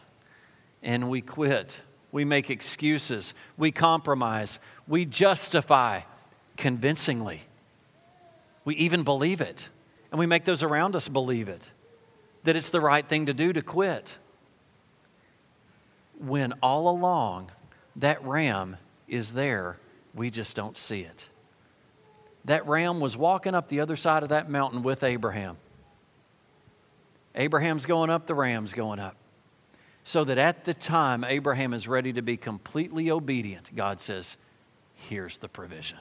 and 0.82 1.10
we 1.10 1.22
quit. 1.22 1.80
We 2.12 2.26
make 2.26 2.50
excuses. 2.50 3.34
We 3.58 3.72
compromise. 3.72 4.60
We 4.88 5.06
justify 5.06 6.02
convincingly. 6.58 7.42
We 8.66 8.76
even 8.76 9.04
believe 9.04 9.42
it. 9.42 9.70
And 10.12 10.20
we 10.20 10.26
make 10.26 10.46
those 10.46 10.62
around 10.62 10.96
us 10.96 11.08
believe 11.08 11.48
it. 11.48 11.62
That 12.44 12.56
it's 12.56 12.70
the 12.70 12.82
right 12.82 13.08
thing 13.08 13.28
to 13.28 13.34
do 13.34 13.54
to 13.54 13.62
quit. 13.62 14.18
When 16.20 16.54
all 16.62 16.90
along 16.90 17.52
that 17.96 18.24
ram 18.24 18.78
is 19.08 19.34
there, 19.34 19.78
we 20.14 20.30
just 20.30 20.56
don't 20.56 20.78
see 20.78 21.02
it. 21.02 21.28
That 22.46 22.68
ram 22.68 23.00
was 23.00 23.16
walking 23.16 23.56
up 23.56 23.70
the 23.70 23.80
other 23.80 23.96
side 23.96 24.24
of 24.24 24.30
that 24.30 24.50
mountain 24.50 24.84
with 24.84 25.04
Abraham. 25.04 25.58
Abraham's 27.36 27.86
going 27.86 28.10
up, 28.10 28.28
the 28.28 28.36
ram's 28.36 28.74
going 28.74 29.00
up. 29.00 29.16
So 30.04 30.24
that 30.26 30.38
at 30.38 30.66
the 30.66 30.74
time 30.74 31.24
Abraham 31.24 31.74
is 31.74 31.88
ready 31.88 32.12
to 32.14 32.22
be 32.22 32.36
completely 32.36 33.10
obedient, 33.10 33.74
God 33.76 34.02
says, 34.02 34.38
Here's 34.94 35.38
the 35.38 35.50
provision. 35.50 35.98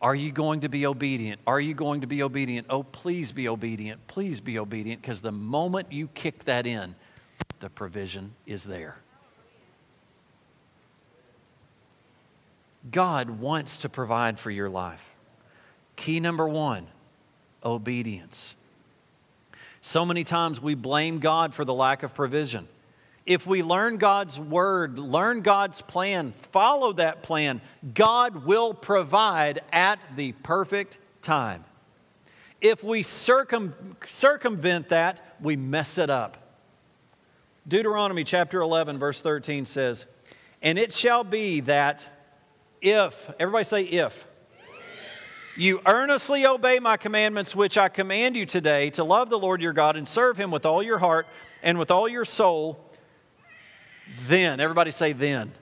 Are 0.00 0.14
you 0.14 0.30
going 0.30 0.60
to 0.60 0.68
be 0.68 0.86
obedient? 0.86 1.40
Are 1.46 1.60
you 1.60 1.74
going 1.74 2.02
to 2.02 2.06
be 2.06 2.22
obedient? 2.22 2.66
Oh, 2.68 2.82
please 2.82 3.32
be 3.32 3.48
obedient. 3.48 4.06
Please 4.06 4.40
be 4.40 4.58
obedient 4.58 5.00
because 5.00 5.22
the 5.22 5.32
moment 5.32 5.90
you 5.90 6.08
kick 6.08 6.44
that 6.44 6.66
in, 6.66 6.94
the 7.60 7.70
provision 7.70 8.34
is 8.46 8.64
there. 8.64 8.96
God 12.90 13.30
wants 13.30 13.78
to 13.78 13.88
provide 13.88 14.38
for 14.38 14.50
your 14.50 14.68
life. 14.68 15.14
Key 15.96 16.20
number 16.20 16.46
one 16.46 16.86
obedience. 17.64 18.54
So 19.80 20.04
many 20.04 20.24
times 20.24 20.60
we 20.60 20.74
blame 20.74 21.18
God 21.18 21.54
for 21.54 21.64
the 21.64 21.74
lack 21.74 22.02
of 22.02 22.14
provision. 22.14 22.68
If 23.26 23.44
we 23.44 23.64
learn 23.64 23.96
God's 23.96 24.38
word, 24.38 25.00
learn 25.00 25.40
God's 25.40 25.82
plan, 25.82 26.32
follow 26.52 26.92
that 26.92 27.24
plan, 27.24 27.60
God 27.92 28.46
will 28.46 28.72
provide 28.72 29.60
at 29.72 29.98
the 30.14 30.30
perfect 30.30 30.98
time. 31.22 31.64
If 32.60 32.84
we 32.84 33.02
circum, 33.02 33.96
circumvent 34.06 34.90
that, 34.90 35.36
we 35.40 35.56
mess 35.56 35.98
it 35.98 36.08
up. 36.08 36.38
Deuteronomy 37.66 38.22
chapter 38.22 38.60
11, 38.60 38.98
verse 38.98 39.20
13 39.20 39.66
says, 39.66 40.06
And 40.62 40.78
it 40.78 40.92
shall 40.92 41.24
be 41.24 41.60
that 41.60 42.08
if, 42.80 43.28
everybody 43.40 43.64
say 43.64 43.82
if, 43.82 44.24
you 45.56 45.80
earnestly 45.84 46.46
obey 46.46 46.78
my 46.78 46.96
commandments, 46.96 47.56
which 47.56 47.76
I 47.76 47.88
command 47.88 48.36
you 48.36 48.46
today, 48.46 48.90
to 48.90 49.02
love 49.02 49.30
the 49.30 49.38
Lord 49.38 49.60
your 49.60 49.72
God 49.72 49.96
and 49.96 50.06
serve 50.06 50.36
him 50.36 50.50
with 50.50 50.64
all 50.64 50.82
your 50.82 50.98
heart 50.98 51.26
and 51.62 51.78
with 51.78 51.90
all 51.90 52.08
your 52.08 52.24
soul 52.24 52.85
then, 54.24 54.60
everybody 54.60 54.90
say 54.90 55.12
then. 55.12 55.52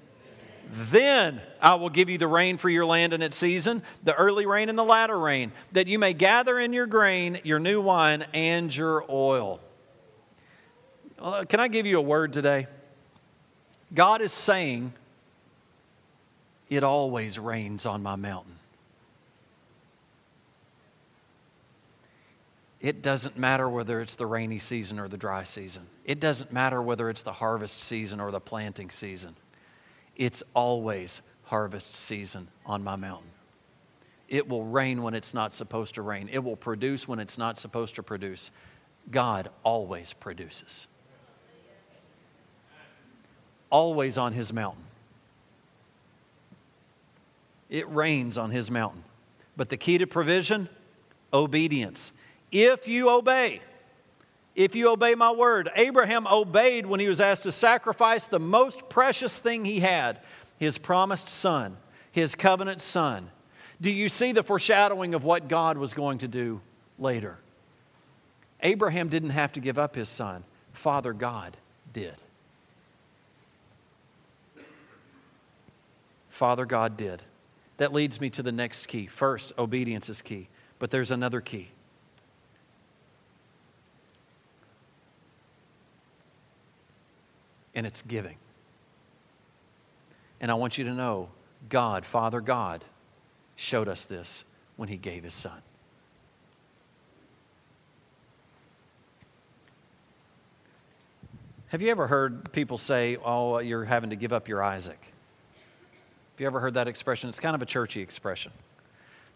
Then 0.71 1.41
I 1.61 1.75
will 1.75 1.91
give 1.91 2.09
you 2.09 2.19
the 2.19 2.27
rain 2.27 2.57
for 2.57 2.69
your 2.69 2.87
land 2.87 3.13
in 3.13 3.23
its 3.23 3.37
season, 3.37 3.83
the 4.03 4.15
early 4.15 4.47
rain 4.47 4.69
and 4.69 4.79
the 4.79 4.85
latter 4.85 5.19
rain, 5.19 5.53
that 5.73 5.87
you 5.87 5.99
may 5.99 6.13
gather 6.13 6.59
in 6.59 6.73
your 6.73 6.87
grain, 6.87 7.41
your 7.45 7.59
new 7.59 7.81
wine, 7.81 8.25
and 8.33 8.75
your 8.75 9.05
oil. 9.09 9.61
Uh, 11.19 11.45
can 11.45 11.61
I 11.61 11.69
give 11.69 11.87
you 11.87 11.99
a 11.99 12.03
word 12.03 12.33
today? 12.33 12.67
God 13.93 14.21
is 14.21 14.33
saying, 14.33 14.93
It 16.69 16.83
always 16.83 17.39
rains 17.39 17.87
on 17.87 18.03
my 18.03 18.17
mountain. 18.17 18.54
It 22.85 23.00
doesn't 23.00 23.38
matter 23.38 23.67
whether 23.67 24.03
it's 24.03 24.14
the 24.14 24.26
rainy 24.26 24.59
season 24.59 24.99
or 24.99 25.09
the 25.09 25.17
dry 25.17 25.45
season. 25.45 25.87
It 26.05 26.21
doesn't 26.21 26.53
matter 26.53 26.83
whether 26.83 27.09
it's 27.09 27.23
the 27.23 27.33
harvest 27.33 27.81
season 27.81 28.21
or 28.21 28.31
the 28.31 28.41
planting 28.41 28.91
season. 28.91 29.37
It's 30.17 30.43
always 30.53 31.23
harvest 31.45 31.95
season 31.95 32.49
on 32.67 32.85
my 32.85 32.97
mountain. 32.97 33.31
It 34.29 34.50
will 34.50 34.67
rain 34.67 35.03
when 35.03 35.14
it's 35.14 35.33
not 35.33 35.55
supposed 35.55 35.95
to 35.95 36.03
rain. 36.03 36.29
It 36.31 36.45
will 36.45 36.57
produce 36.57 37.09
when 37.09 37.21
it's 37.21 37.38
not 37.38 37.57
supposed 37.57 37.95
to 37.95 38.03
produce. 38.03 38.50
God 39.11 39.49
always 39.62 40.12
produces. 40.12 40.87
Always 43.71 44.19
on 44.19 44.35
his 44.35 44.53
mountain. 44.53 44.85
It 47.70 47.88
rains 47.88 48.37
on 48.37 48.51
his 48.51 48.70
mountain. 48.70 49.05
But 49.57 49.70
the 49.70 49.79
key 49.79 49.97
to 49.97 50.07
provision 50.07 50.68
obedience 51.33 52.12
if 52.55 52.87
you 52.87 53.11
obey. 53.11 53.61
If 54.55 54.77
you 54.77 54.90
obey 54.90 55.17
my 55.17 55.33
word. 55.33 55.69
Abraham 55.75 56.29
obeyed 56.29 56.87
when 56.87 57.01
he 57.01 57.09
was 57.09 57.21
asked 57.21 57.43
to 57.43 57.53
sacrifice 57.53 58.29
the 58.29 58.38
most 58.38 58.88
precious 58.88 59.38
thing 59.38 59.64
he 59.64 59.81
had 59.81 60.21
his 60.57 60.79
promised 60.79 61.29
son, 61.29 61.77
his 62.12 62.37
covenant 62.37 62.81
son. 62.81 63.29
Do 63.81 63.90
you 63.90 64.09
see 64.09 64.31
the 64.31 64.45
foreshadowing 64.45 65.14
of 65.14 65.25
what 65.25 65.49
God 65.49 65.77
was 65.77 65.93
going 65.93 66.19
to 66.19 66.29
do 66.29 66.61
later? 66.97 67.38
Abraham 68.62 69.09
didn't 69.09 69.31
have 69.31 69.53
to 69.55 69.61
give 69.61 69.77
up 69.77 69.97
his 69.97 70.09
son, 70.09 70.45
Father 70.73 71.12
God 71.12 71.57
did. 71.93 72.14
Father 76.31 76.64
God 76.64 76.97
did. 76.97 77.23
That 77.79 77.93
leads 77.93 78.21
me 78.21 78.31
to 78.31 78.43
the 78.43 78.53
next 78.53 78.87
key. 78.87 79.07
First, 79.07 79.53
obedience 79.59 80.09
is 80.09 80.23
key, 80.23 80.49
but 80.79 80.93
there's 80.93 81.11
another 81.11 81.40
key. 81.40 81.71
And 87.75 87.87
it's 87.87 88.03
giving. 88.03 88.37
And 90.41 90.51
I 90.51 90.55
want 90.55 90.79
you 90.79 90.85
to 90.85 90.93
know 90.93 91.29
God, 91.69 92.05
Father 92.05 92.41
God, 92.41 92.85
showed 93.57 93.89
us 93.89 94.05
this 94.05 94.45
when 94.77 94.89
He 94.89 94.97
gave 94.97 95.25
His 95.25 95.35
Son. 95.35 95.63
Have 101.69 101.83
you 101.83 101.91
ever 101.91 102.07
heard 102.07 102.53
people 102.53 102.79
say, 102.79 103.17
Oh, 103.25 103.59
you're 103.59 103.85
having 103.85 104.11
to 104.11 104.17
give 104.17 104.33
up 104.33 104.47
your 104.47 104.63
Isaac? 104.63 104.99
Have 106.35 106.41
you 106.41 106.47
ever 106.47 106.61
heard 106.61 106.75
that 106.75 106.89
expression? 106.89 107.29
It's 107.29 107.41
kind 107.41 107.55
of 107.55 107.63
a 107.63 107.67
churchy 107.67 108.01
expression. 108.01 108.53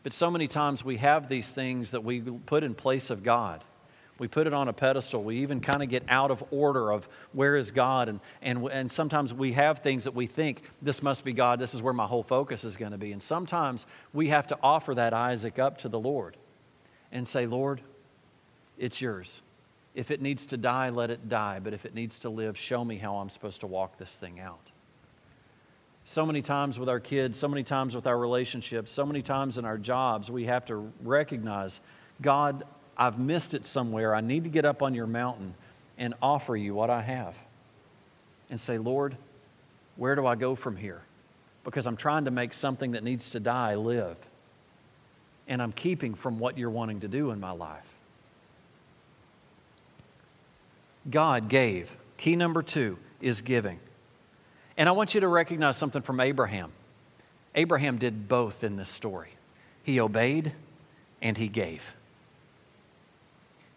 But 0.02 0.12
so 0.12 0.30
many 0.30 0.46
times 0.46 0.84
we 0.84 0.98
have 0.98 1.28
these 1.28 1.50
things 1.50 1.90
that 1.90 2.04
we 2.04 2.20
put 2.20 2.62
in 2.62 2.74
place 2.74 3.10
of 3.10 3.22
God. 3.22 3.64
We 4.18 4.28
put 4.28 4.46
it 4.46 4.52
on 4.52 4.68
a 4.68 4.72
pedestal. 4.72 5.22
We 5.22 5.36
even 5.36 5.60
kind 5.60 5.82
of 5.82 5.88
get 5.88 6.02
out 6.08 6.30
of 6.30 6.44
order 6.50 6.92
of 6.92 7.08
where 7.32 7.56
is 7.56 7.70
God. 7.70 8.08
And, 8.08 8.20
and, 8.42 8.66
and 8.70 8.90
sometimes 8.90 9.32
we 9.32 9.52
have 9.52 9.78
things 9.78 10.04
that 10.04 10.14
we 10.14 10.26
think, 10.26 10.62
this 10.82 11.02
must 11.02 11.24
be 11.24 11.32
God, 11.32 11.60
this 11.60 11.74
is 11.74 11.82
where 11.82 11.92
my 11.92 12.06
whole 12.06 12.22
focus 12.22 12.64
is 12.64 12.76
going 12.76 12.92
to 12.92 12.98
be. 12.98 13.12
And 13.12 13.22
sometimes 13.22 13.86
we 14.12 14.28
have 14.28 14.46
to 14.48 14.58
offer 14.62 14.94
that 14.94 15.14
Isaac 15.14 15.58
up 15.58 15.78
to 15.78 15.88
the 15.88 15.98
Lord 16.00 16.36
and 17.12 17.26
say, 17.26 17.46
Lord, 17.46 17.80
it's 18.76 19.00
yours. 19.00 19.42
If 19.94 20.10
it 20.10 20.20
needs 20.20 20.46
to 20.46 20.56
die, 20.56 20.90
let 20.90 21.10
it 21.10 21.28
die. 21.28 21.58
But 21.60 21.72
if 21.72 21.84
it 21.84 21.94
needs 21.94 22.18
to 22.20 22.30
live, 22.30 22.58
show 22.58 22.84
me 22.84 22.98
how 22.98 23.16
I'm 23.16 23.30
supposed 23.30 23.60
to 23.60 23.66
walk 23.66 23.98
this 23.98 24.16
thing 24.16 24.40
out. 24.40 24.70
So 26.04 26.24
many 26.24 26.40
times 26.40 26.78
with 26.78 26.88
our 26.88 27.00
kids, 27.00 27.38
so 27.38 27.48
many 27.48 27.62
times 27.62 27.94
with 27.94 28.06
our 28.06 28.16
relationships, 28.16 28.90
so 28.90 29.04
many 29.04 29.20
times 29.20 29.58
in 29.58 29.64
our 29.64 29.76
jobs, 29.76 30.30
we 30.30 30.44
have 30.44 30.64
to 30.66 30.90
recognize 31.02 31.80
God, 32.22 32.64
I've 32.98 33.18
missed 33.18 33.54
it 33.54 33.64
somewhere. 33.64 34.14
I 34.14 34.20
need 34.20 34.44
to 34.44 34.50
get 34.50 34.64
up 34.64 34.82
on 34.82 34.94
your 34.94 35.06
mountain 35.06 35.54
and 35.96 36.14
offer 36.20 36.56
you 36.56 36.74
what 36.74 36.90
I 36.90 37.02
have. 37.02 37.36
And 38.50 38.60
say, 38.60 38.78
Lord, 38.78 39.16
where 39.96 40.14
do 40.14 40.26
I 40.26 40.34
go 40.34 40.54
from 40.54 40.76
here? 40.76 41.02
Because 41.64 41.86
I'm 41.86 41.96
trying 41.96 42.24
to 42.24 42.30
make 42.30 42.52
something 42.52 42.92
that 42.92 43.04
needs 43.04 43.30
to 43.30 43.40
die 43.40 43.74
live. 43.74 44.16
And 45.46 45.62
I'm 45.62 45.72
keeping 45.72 46.14
from 46.14 46.38
what 46.38 46.58
you're 46.58 46.70
wanting 46.70 47.00
to 47.00 47.08
do 47.08 47.30
in 47.30 47.40
my 47.40 47.52
life. 47.52 47.94
God 51.10 51.48
gave. 51.48 51.94
Key 52.16 52.36
number 52.36 52.62
two 52.62 52.98
is 53.20 53.42
giving. 53.42 53.78
And 54.76 54.88
I 54.88 54.92
want 54.92 55.14
you 55.14 55.20
to 55.20 55.28
recognize 55.28 55.76
something 55.76 56.02
from 56.02 56.20
Abraham. 56.20 56.72
Abraham 57.54 57.98
did 57.98 58.28
both 58.28 58.62
in 58.62 58.76
this 58.76 58.88
story. 58.88 59.30
He 59.82 60.00
obeyed 60.00 60.52
and 61.22 61.36
he 61.36 61.48
gave. 61.48 61.94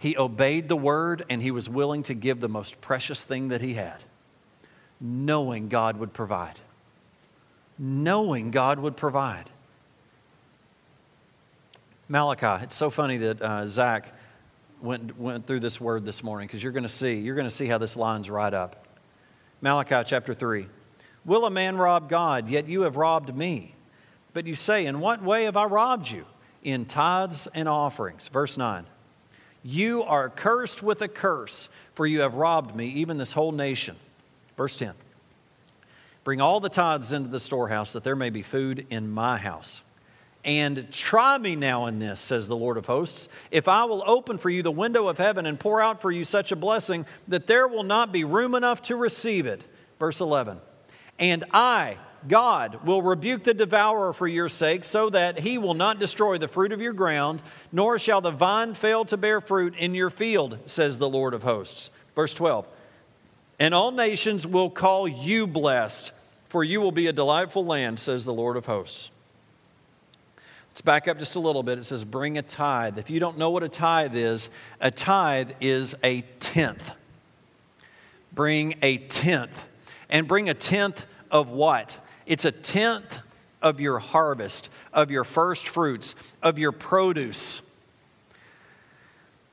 He 0.01 0.17
obeyed 0.17 0.67
the 0.67 0.75
word 0.75 1.25
and 1.29 1.43
he 1.43 1.51
was 1.51 1.69
willing 1.69 2.01
to 2.03 2.15
give 2.15 2.39
the 2.39 2.49
most 2.49 2.81
precious 2.81 3.23
thing 3.23 3.49
that 3.49 3.61
he 3.61 3.75
had, 3.75 3.97
knowing 4.99 5.69
God 5.69 5.97
would 5.97 6.11
provide. 6.11 6.55
Knowing 7.77 8.49
God 8.49 8.79
would 8.79 8.97
provide. 8.97 9.51
Malachi, 12.09 12.63
it's 12.63 12.75
so 12.75 12.89
funny 12.89 13.17
that 13.17 13.43
uh, 13.43 13.67
Zach 13.67 14.11
went, 14.81 15.19
went 15.19 15.45
through 15.45 15.59
this 15.59 15.79
word 15.79 16.03
this 16.03 16.23
morning 16.23 16.47
because 16.47 16.63
you're 16.63 16.71
going 16.71 16.81
to 16.81 16.89
see, 16.89 17.19
you're 17.19 17.35
going 17.35 17.47
to 17.47 17.53
see 17.53 17.67
how 17.67 17.77
this 17.77 17.95
lines 17.95 18.27
right 18.27 18.55
up. 18.55 18.87
Malachi 19.61 20.01
chapter 20.03 20.33
3. 20.33 20.65
Will 21.25 21.45
a 21.45 21.51
man 21.51 21.77
rob 21.77 22.09
God? 22.09 22.49
Yet 22.49 22.67
you 22.67 22.81
have 22.81 22.95
robbed 22.95 23.35
me. 23.35 23.75
But 24.33 24.47
you 24.47 24.55
say, 24.55 24.87
In 24.87 24.99
what 24.99 25.21
way 25.21 25.43
have 25.43 25.57
I 25.57 25.65
robbed 25.65 26.09
you? 26.09 26.25
In 26.63 26.85
tithes 26.85 27.47
and 27.53 27.69
offerings. 27.69 28.29
Verse 28.29 28.57
9. 28.57 28.87
You 29.63 30.03
are 30.03 30.29
cursed 30.29 30.81
with 30.81 31.01
a 31.01 31.07
curse, 31.07 31.69
for 31.93 32.05
you 32.05 32.21
have 32.21 32.35
robbed 32.35 32.75
me, 32.75 32.87
even 32.87 33.17
this 33.17 33.33
whole 33.33 33.51
nation. 33.51 33.95
Verse 34.57 34.75
10 34.75 34.93
Bring 36.23 36.41
all 36.41 36.59
the 36.59 36.69
tithes 36.69 37.13
into 37.13 37.29
the 37.29 37.39
storehouse, 37.39 37.93
that 37.93 38.03
there 38.03 38.15
may 38.15 38.29
be 38.29 38.41
food 38.41 38.85
in 38.89 39.09
my 39.09 39.37
house. 39.37 39.81
And 40.43 40.91
try 40.91 41.37
me 41.37 41.55
now 41.55 41.85
in 41.85 41.99
this, 41.99 42.19
says 42.19 42.47
the 42.47 42.55
Lord 42.55 42.77
of 42.77 42.87
hosts, 42.87 43.29
if 43.51 43.67
I 43.67 43.85
will 43.85 44.03
open 44.07 44.39
for 44.39 44.49
you 44.49 44.63
the 44.63 44.71
window 44.71 45.07
of 45.07 45.19
heaven 45.19 45.45
and 45.45 45.59
pour 45.59 45.79
out 45.79 46.01
for 46.01 46.11
you 46.11 46.25
such 46.25 46.51
a 46.51 46.55
blessing 46.55 47.05
that 47.27 47.45
there 47.45 47.67
will 47.67 47.83
not 47.83 48.11
be 48.11 48.23
room 48.23 48.55
enough 48.55 48.81
to 48.83 48.95
receive 48.95 49.45
it. 49.45 49.63
Verse 49.99 50.19
11. 50.19 50.59
And 51.19 51.45
I, 51.51 51.97
God, 52.27 52.85
will 52.85 53.01
rebuke 53.01 53.43
the 53.43 53.53
devourer 53.53 54.13
for 54.13 54.27
your 54.27 54.49
sake, 54.49 54.83
so 54.83 55.09
that 55.09 55.39
he 55.39 55.57
will 55.57 55.73
not 55.73 55.99
destroy 55.99 56.37
the 56.37 56.47
fruit 56.47 56.71
of 56.71 56.81
your 56.81 56.93
ground, 56.93 57.41
nor 57.71 57.97
shall 57.97 58.21
the 58.21 58.31
vine 58.31 58.73
fail 58.73 59.05
to 59.05 59.17
bear 59.17 59.41
fruit 59.41 59.75
in 59.77 59.93
your 59.93 60.09
field, 60.09 60.57
says 60.65 60.97
the 60.97 61.09
Lord 61.09 61.33
of 61.33 61.43
hosts. 61.43 61.89
Verse 62.15 62.33
12. 62.33 62.67
And 63.59 63.73
all 63.73 63.91
nations 63.91 64.47
will 64.47 64.69
call 64.69 65.07
you 65.07 65.47
blessed, 65.47 66.11
for 66.49 66.63
you 66.63 66.81
will 66.81 66.91
be 66.91 67.07
a 67.07 67.13
delightful 67.13 67.65
land, 67.65 67.99
says 67.99 68.25
the 68.25 68.33
Lord 68.33 68.57
of 68.57 68.65
hosts. 68.65 69.11
Let's 70.71 70.81
back 70.81 71.07
up 71.07 71.19
just 71.19 71.35
a 71.35 71.39
little 71.39 71.63
bit. 71.63 71.77
It 71.77 71.83
says, 71.83 72.05
bring 72.05 72.37
a 72.37 72.41
tithe. 72.41 72.97
If 72.97 73.09
you 73.09 73.19
don't 73.19 73.37
know 73.37 73.49
what 73.49 73.61
a 73.61 73.69
tithe 73.69 74.15
is, 74.15 74.49
a 74.79 74.89
tithe 74.89 75.51
is 75.59 75.95
a 76.01 76.21
tenth. 76.39 76.91
Bring 78.31 78.75
a 78.81 78.97
tenth. 78.97 79.65
And 80.09 80.27
bring 80.27 80.49
a 80.49 80.53
tenth 80.53 81.05
of 81.29 81.49
what? 81.49 81.97
It's 82.25 82.45
a 82.45 82.51
tenth 82.51 83.19
of 83.61 83.79
your 83.79 83.99
harvest, 83.99 84.69
of 84.93 85.11
your 85.11 85.23
first 85.23 85.67
fruits, 85.67 86.15
of 86.41 86.57
your 86.57 86.71
produce. 86.71 87.61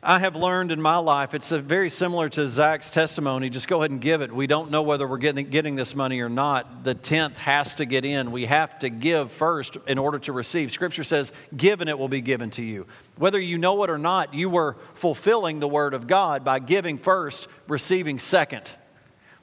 I 0.00 0.20
have 0.20 0.36
learned 0.36 0.70
in 0.70 0.80
my 0.80 0.98
life, 0.98 1.34
it's 1.34 1.50
very 1.50 1.90
similar 1.90 2.28
to 2.28 2.46
Zach's 2.46 2.88
testimony. 2.88 3.50
Just 3.50 3.66
go 3.66 3.78
ahead 3.78 3.90
and 3.90 4.00
give 4.00 4.22
it. 4.22 4.32
We 4.32 4.46
don't 4.46 4.70
know 4.70 4.82
whether 4.82 5.08
we're 5.08 5.18
getting, 5.18 5.50
getting 5.50 5.74
this 5.74 5.92
money 5.92 6.20
or 6.20 6.28
not. 6.28 6.84
The 6.84 6.94
tenth 6.94 7.36
has 7.38 7.74
to 7.74 7.84
get 7.84 8.04
in. 8.04 8.30
We 8.30 8.46
have 8.46 8.78
to 8.78 8.90
give 8.90 9.32
first 9.32 9.76
in 9.88 9.98
order 9.98 10.20
to 10.20 10.32
receive. 10.32 10.70
Scripture 10.70 11.02
says, 11.02 11.32
Give 11.56 11.80
and 11.80 11.90
it 11.90 11.98
will 11.98 12.08
be 12.08 12.20
given 12.20 12.50
to 12.50 12.62
you. 12.62 12.86
Whether 13.16 13.40
you 13.40 13.58
know 13.58 13.82
it 13.82 13.90
or 13.90 13.98
not, 13.98 14.34
you 14.34 14.48
were 14.48 14.76
fulfilling 14.94 15.58
the 15.58 15.68
word 15.68 15.94
of 15.94 16.06
God 16.06 16.44
by 16.44 16.60
giving 16.60 16.96
first, 16.96 17.48
receiving 17.66 18.20
second. 18.20 18.70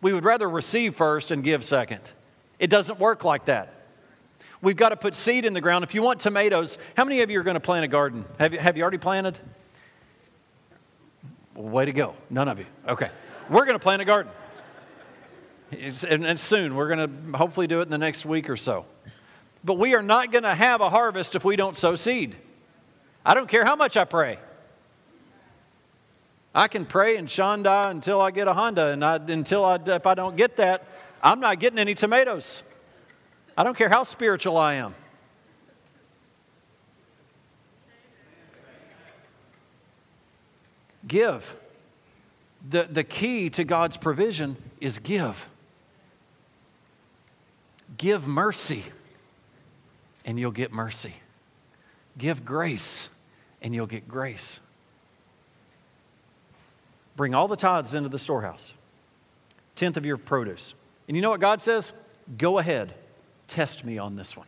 We 0.01 0.13
would 0.13 0.23
rather 0.23 0.49
receive 0.49 0.95
first 0.95 1.31
and 1.31 1.43
give 1.43 1.65
second. 1.65 2.01
It 2.59 2.69
doesn't 2.69 2.99
work 2.99 3.23
like 3.23 3.45
that. 3.45 3.73
We've 4.61 4.75
got 4.75 4.89
to 4.89 4.95
put 4.95 5.15
seed 5.15 5.45
in 5.45 5.53
the 5.53 5.61
ground. 5.61 5.83
If 5.83 5.93
you 5.93 6.01
want 6.01 6.19
tomatoes, 6.19 6.77
how 6.95 7.03
many 7.03 7.21
of 7.21 7.29
you 7.29 7.39
are 7.39 7.43
going 7.43 7.55
to 7.55 7.59
plant 7.59 7.85
a 7.85 7.87
garden? 7.87 8.25
Have 8.39 8.53
you, 8.53 8.59
have 8.59 8.77
you 8.77 8.83
already 8.83 8.97
planted? 8.97 9.37
Way 11.53 11.85
to 11.85 11.93
go. 11.93 12.15
None 12.29 12.47
of 12.47 12.59
you. 12.59 12.65
Okay. 12.87 13.09
We're 13.49 13.65
going 13.65 13.77
to 13.77 13.83
plant 13.83 14.01
a 14.01 14.05
garden. 14.05 14.31
And, 15.71 16.25
and 16.25 16.39
soon. 16.39 16.75
We're 16.75 16.87
going 16.87 17.31
to 17.31 17.37
hopefully 17.37 17.67
do 17.67 17.79
it 17.79 17.83
in 17.83 17.89
the 17.89 17.97
next 17.97 18.25
week 18.25 18.49
or 18.49 18.57
so. 18.57 18.85
But 19.63 19.77
we 19.77 19.95
are 19.95 20.01
not 20.01 20.31
going 20.31 20.43
to 20.43 20.55
have 20.55 20.81
a 20.81 20.89
harvest 20.89 21.35
if 21.35 21.43
we 21.43 21.55
don't 21.55 21.75
sow 21.75 21.95
seed. 21.95 22.35
I 23.25 23.33
don't 23.33 23.49
care 23.49 23.65
how 23.65 23.75
much 23.75 23.97
I 23.97 24.05
pray. 24.05 24.39
I 26.53 26.67
can 26.69 26.85
pray 26.85 27.17
and 27.17 27.27
Shonda 27.27 27.87
until 27.87 28.21
I 28.21 28.31
get 28.31 28.47
a 28.47 28.53
Honda, 28.53 28.87
and 28.87 29.03
I, 29.03 29.15
until 29.15 29.65
I, 29.65 29.75
if 29.75 30.07
I 30.07 30.13
don't 30.13 30.37
get 30.37 30.55
that, 30.55 30.87
I'm 31.25 31.39
not 31.39 31.59
getting 31.59 31.79
any 31.79 31.95
tomatoes. 31.95 32.61
I 33.57 33.63
don't 33.63 33.75
care 33.75 33.89
how 33.89 34.03
spiritual 34.03 34.57
I 34.59 34.75
am. 34.75 34.93
Give. 41.07 41.57
The, 42.69 42.83
the 42.83 43.03
key 43.03 43.49
to 43.51 43.63
God's 43.63 43.97
provision 43.97 44.55
is 44.79 44.99
give. 44.99 45.49
Give 47.97 48.27
mercy, 48.27 48.83
and 50.25 50.39
you'll 50.39 50.51
get 50.51 50.71
mercy. 50.71 51.15
Give 52.19 52.45
grace, 52.45 53.09
and 53.63 53.73
you'll 53.73 53.87
get 53.87 54.07
grace. 54.07 54.59
Bring 57.15 57.33
all 57.33 57.47
the 57.47 57.55
tithes 57.55 57.95
into 57.95 58.09
the 58.09 58.19
storehouse, 58.19 58.75
tenth 59.75 59.97
of 59.97 60.05
your 60.05 60.17
produce. 60.17 60.75
And 61.07 61.15
you 61.15 61.21
know 61.21 61.29
what 61.29 61.39
God 61.39 61.61
says? 61.61 61.93
Go 62.37 62.57
ahead, 62.57 62.93
test 63.47 63.85
me 63.85 63.97
on 63.97 64.15
this 64.15 64.35
one. 64.35 64.47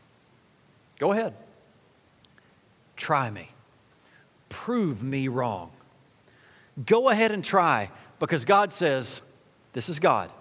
Go 1.00 1.12
ahead. 1.12 1.34
Try 2.96 3.30
me. 3.30 3.50
Prove 4.50 5.04
me 5.04 5.28
wrong. 5.28 5.72
Go 6.86 7.10
ahead 7.10 7.32
and 7.32 7.44
try 7.44 7.90
because 8.20 8.46
God 8.46 8.74
says, 8.74 9.22
This 9.74 9.90
is 9.90 10.00
God. 10.00 10.32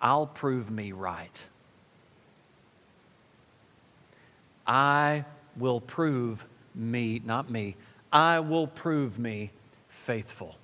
I'll 0.00 0.26
prove 0.26 0.70
me 0.70 0.92
right. 0.92 1.44
I 4.66 5.24
will 5.56 5.80
prove 5.80 6.44
me, 6.74 7.20
not 7.24 7.50
me, 7.50 7.76
I 8.12 8.40
will 8.40 8.66
prove 8.66 9.18
me 9.18 9.50
faithful. 9.88 10.56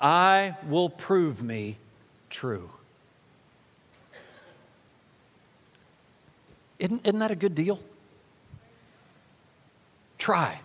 I 0.00 0.56
will 0.68 0.90
prove 0.90 1.42
me 1.42 1.78
true. 2.34 2.68
Isn't, 6.80 7.06
isn't 7.06 7.20
that 7.20 7.30
a 7.30 7.36
good 7.36 7.54
deal? 7.54 7.78
Try. 10.18 10.60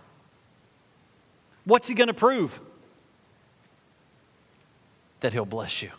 What's 1.64 1.86
he 1.86 1.94
going 1.94 2.08
to 2.08 2.14
prove? 2.14 2.60
That 5.20 5.32
he'll 5.32 5.44
bless 5.44 5.80
you. 5.80 5.90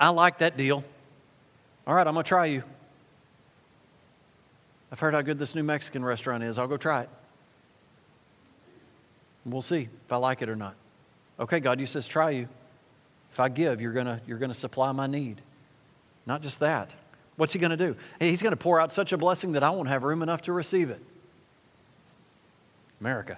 I 0.00 0.08
like 0.08 0.38
that 0.38 0.56
deal. 0.56 0.82
All 1.86 1.94
right, 1.94 2.06
I'm 2.06 2.14
going 2.14 2.24
to 2.24 2.28
try 2.28 2.46
you. 2.46 2.62
I've 4.90 5.00
heard 5.00 5.12
how 5.12 5.20
good 5.20 5.38
this 5.38 5.54
new 5.54 5.62
Mexican 5.62 6.02
restaurant 6.02 6.42
is. 6.42 6.58
I'll 6.58 6.66
go 6.66 6.78
try 6.78 7.02
it. 7.02 7.10
We'll 9.44 9.60
see 9.60 9.82
if 10.06 10.12
I 10.12 10.16
like 10.16 10.40
it 10.40 10.48
or 10.48 10.56
not. 10.56 10.74
Okay, 11.38 11.60
God, 11.60 11.78
you 11.78 11.86
says 11.86 12.08
try 12.08 12.30
you. 12.30 12.48
If 13.36 13.40
I 13.40 13.50
give, 13.50 13.82
you're 13.82 13.92
going 13.92 14.18
you're 14.26 14.38
going 14.38 14.50
to 14.50 14.56
supply 14.56 14.92
my 14.92 15.06
need. 15.06 15.42
Not 16.24 16.40
just 16.40 16.60
that. 16.60 16.94
What's 17.36 17.52
he 17.52 17.58
going 17.58 17.68
to 17.70 17.76
do? 17.76 17.94
He's 18.18 18.40
going 18.40 18.52
to 18.52 18.56
pour 18.56 18.80
out 18.80 18.92
such 18.92 19.12
a 19.12 19.18
blessing 19.18 19.52
that 19.52 19.62
I 19.62 19.68
won't 19.68 19.88
have 19.88 20.04
room 20.04 20.22
enough 20.22 20.40
to 20.42 20.54
receive 20.54 20.88
it. 20.88 21.02
America. 22.98 23.36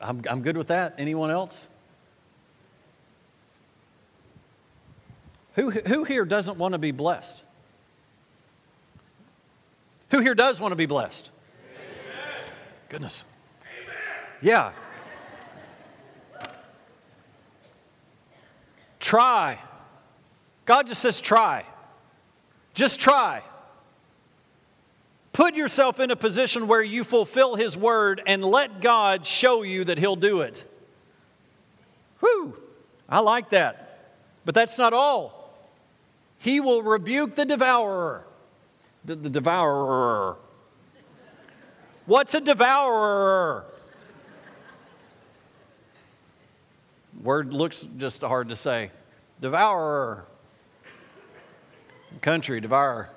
I'm, 0.00 0.22
I'm 0.30 0.42
good 0.42 0.56
with 0.56 0.68
that. 0.68 0.94
Anyone 0.96 1.32
else? 1.32 1.66
Who, 5.54 5.72
who 5.72 6.04
here 6.04 6.24
doesn't 6.24 6.56
want 6.56 6.74
to 6.74 6.78
be 6.78 6.92
blessed? 6.92 7.42
Who 10.12 10.20
here 10.20 10.36
does 10.36 10.60
want 10.60 10.70
to 10.70 10.76
be 10.76 10.86
blessed? 10.86 11.32
Goodness. 12.94 13.24
Amen. 13.82 13.96
Yeah. 14.40 14.70
Try. 19.00 19.58
God 20.64 20.86
just 20.86 21.02
says 21.02 21.20
try. 21.20 21.64
Just 22.72 23.00
try. 23.00 23.42
Put 25.32 25.56
yourself 25.56 25.98
in 25.98 26.12
a 26.12 26.14
position 26.14 26.68
where 26.68 26.82
you 26.82 27.02
fulfill 27.02 27.56
His 27.56 27.76
word 27.76 28.22
and 28.28 28.44
let 28.44 28.80
God 28.80 29.26
show 29.26 29.64
you 29.64 29.82
that 29.86 29.98
He'll 29.98 30.14
do 30.14 30.42
it. 30.42 30.64
Whew, 32.20 32.56
I 33.08 33.18
like 33.18 33.50
that. 33.50 34.12
But 34.44 34.54
that's 34.54 34.78
not 34.78 34.92
all. 34.92 35.52
He 36.38 36.60
will 36.60 36.84
rebuke 36.84 37.34
the 37.34 37.44
devourer. 37.44 38.22
The, 39.04 39.16
the 39.16 39.30
devourer. 39.30 40.36
What's 42.06 42.34
a 42.34 42.40
devourer? 42.40 43.64
Word 47.22 47.52
looks 47.52 47.86
just 47.96 48.20
hard 48.22 48.50
to 48.50 48.56
say. 48.56 48.90
Devourer 49.40 50.26
country 52.20 52.60
devour. 52.60 53.10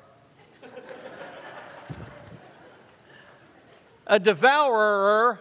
A 4.06 4.20
devourer 4.20 5.40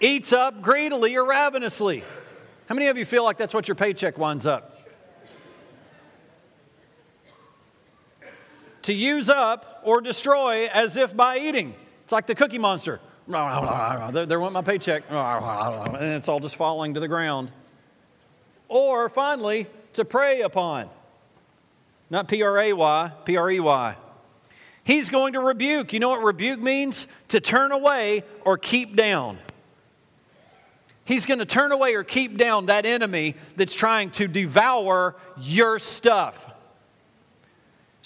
eats 0.00 0.32
up 0.32 0.62
greedily 0.62 1.16
or 1.16 1.24
ravenously. 1.24 2.04
How 2.68 2.74
many 2.74 2.88
of 2.88 2.96
you 2.96 3.04
feel 3.04 3.24
like 3.24 3.38
that's 3.38 3.54
what 3.54 3.66
your 3.66 3.74
paycheck 3.74 4.18
winds 4.18 4.46
up? 4.46 4.77
To 8.88 8.94
use 8.94 9.28
up 9.28 9.82
or 9.84 10.00
destroy 10.00 10.66
as 10.72 10.96
if 10.96 11.14
by 11.14 11.36
eating. 11.36 11.74
It's 12.04 12.12
like 12.12 12.26
the 12.26 12.34
cookie 12.34 12.56
monster. 12.56 13.00
There 13.28 14.40
went 14.40 14.54
my 14.54 14.62
paycheck. 14.62 15.02
And 15.10 16.14
it's 16.14 16.26
all 16.26 16.40
just 16.40 16.56
falling 16.56 16.94
to 16.94 17.00
the 17.00 17.06
ground. 17.06 17.52
Or 18.66 19.10
finally, 19.10 19.66
to 19.92 20.06
prey 20.06 20.40
upon. 20.40 20.88
Not 22.08 22.28
P 22.28 22.42
R 22.42 22.58
A 22.58 22.72
Y, 22.72 23.12
P 23.26 23.36
R 23.36 23.50
E 23.50 23.60
Y. 23.60 23.96
He's 24.84 25.10
going 25.10 25.34
to 25.34 25.40
rebuke. 25.40 25.92
You 25.92 26.00
know 26.00 26.08
what 26.08 26.22
rebuke 26.22 26.58
means? 26.58 27.08
To 27.28 27.40
turn 27.40 27.72
away 27.72 28.22
or 28.46 28.56
keep 28.56 28.96
down. 28.96 29.36
He's 31.04 31.26
going 31.26 31.40
to 31.40 31.44
turn 31.44 31.72
away 31.72 31.94
or 31.94 32.04
keep 32.04 32.38
down 32.38 32.64
that 32.66 32.86
enemy 32.86 33.34
that's 33.54 33.74
trying 33.74 34.12
to 34.12 34.26
devour 34.26 35.14
your 35.36 35.78
stuff. 35.78 36.54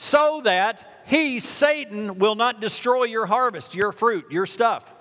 So 0.03 0.41
that 0.43 0.85
he, 1.07 1.39
Satan, 1.39 2.19
will 2.19 2.35
not 2.35 2.61
destroy 2.61 3.05
your 3.05 3.25
harvest, 3.25 3.73
your 3.77 3.93
fruit, 3.93 4.33
your 4.33 4.47
stuff. 4.47 4.93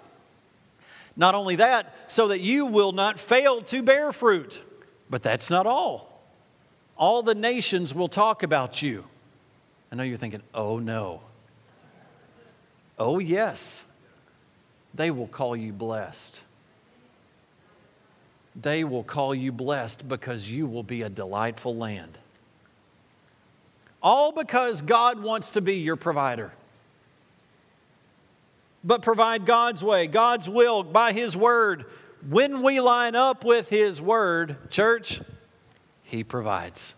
Not 1.15 1.33
only 1.33 1.55
that, 1.55 1.95
so 2.05 2.27
that 2.27 2.41
you 2.41 2.67
will 2.67 2.91
not 2.91 3.19
fail 3.19 3.63
to 3.63 3.81
bear 3.81 4.11
fruit. 4.11 4.61
But 5.09 5.23
that's 5.23 5.49
not 5.49 5.65
all. 5.65 6.21
All 6.97 7.23
the 7.23 7.33
nations 7.33 7.95
will 7.95 8.09
talk 8.09 8.43
about 8.43 8.83
you. 8.83 9.03
I 9.91 9.95
know 9.95 10.03
you're 10.03 10.17
thinking, 10.17 10.43
oh 10.53 10.77
no. 10.77 11.21
Oh 12.99 13.17
yes. 13.17 13.83
They 14.93 15.09
will 15.09 15.25
call 15.25 15.55
you 15.55 15.73
blessed. 15.73 16.41
They 18.55 18.83
will 18.83 19.03
call 19.03 19.33
you 19.33 19.51
blessed 19.51 20.07
because 20.07 20.51
you 20.51 20.67
will 20.67 20.83
be 20.83 21.01
a 21.01 21.09
delightful 21.09 21.75
land. 21.75 22.19
All 24.01 24.31
because 24.31 24.81
God 24.81 25.21
wants 25.21 25.51
to 25.51 25.61
be 25.61 25.75
your 25.75 25.95
provider. 25.95 26.51
But 28.83 29.01
provide 29.01 29.45
God's 29.45 29.83
way, 29.83 30.07
God's 30.07 30.49
will, 30.49 30.83
by 30.83 31.13
His 31.13 31.37
word. 31.37 31.85
When 32.27 32.63
we 32.63 32.79
line 32.79 33.15
up 33.15 33.45
with 33.45 33.69
His 33.69 34.01
word, 34.01 34.71
church, 34.71 35.21
He 36.03 36.23
provides. 36.23 36.95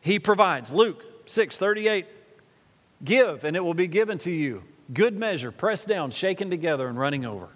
He 0.00 0.18
provides. 0.18 0.70
Luke 0.70 1.02
6 1.26 1.58
38. 1.58 2.06
Give, 3.04 3.42
and 3.44 3.56
it 3.56 3.64
will 3.64 3.74
be 3.74 3.86
given 3.86 4.18
to 4.18 4.30
you. 4.30 4.62
Good 4.92 5.16
measure, 5.16 5.50
pressed 5.50 5.88
down, 5.88 6.10
shaken 6.10 6.50
together, 6.50 6.88
and 6.88 6.98
running 6.98 7.24
over, 7.24 7.48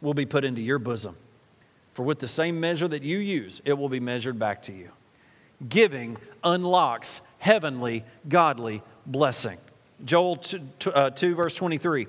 will 0.00 0.14
be 0.14 0.26
put 0.26 0.44
into 0.44 0.60
your 0.60 0.78
bosom. 0.78 1.16
For 2.00 2.04
with 2.04 2.18
the 2.18 2.28
same 2.28 2.58
measure 2.58 2.88
that 2.88 3.02
you 3.02 3.18
use, 3.18 3.60
it 3.66 3.76
will 3.76 3.90
be 3.90 4.00
measured 4.00 4.38
back 4.38 4.62
to 4.62 4.72
you. 4.72 4.88
Giving 5.68 6.16
unlocks 6.42 7.20
heavenly, 7.36 8.04
godly 8.26 8.80
blessing. 9.04 9.58
Joel 10.06 10.36
2, 10.36 10.92
uh, 10.94 11.10
2, 11.10 11.34
verse 11.34 11.54
23. 11.56 12.06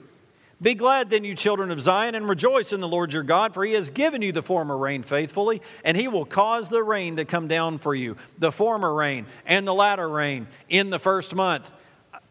Be 0.61 0.75
glad 0.75 1.09
then, 1.09 1.25
you 1.25 1.35
children 1.35 1.71
of 1.71 1.81
Zion, 1.81 2.15
and 2.15 2.25
rejoice 2.25 2.71
in 2.71 2.79
the 2.79 2.87
Lord 2.87 3.11
your 3.11 3.23
God, 3.23 3.53
for 3.53 3.65
he 3.65 3.73
has 3.73 3.89
given 3.89 4.21
you 4.21 4.31
the 4.31 4.41
former 4.41 4.77
rain 4.77 5.03
faithfully, 5.03 5.61
and 5.83 5.97
he 5.97 6.07
will 6.07 6.23
cause 6.23 6.69
the 6.69 6.81
rain 6.81 7.17
to 7.17 7.25
come 7.25 7.49
down 7.49 7.77
for 7.77 7.93
you, 7.93 8.15
the 8.39 8.49
former 8.49 8.93
rain 8.93 9.25
and 9.45 9.67
the 9.67 9.73
latter 9.73 10.07
rain 10.07 10.47
in 10.69 10.89
the 10.89 10.99
first 10.99 11.35
month. 11.35 11.69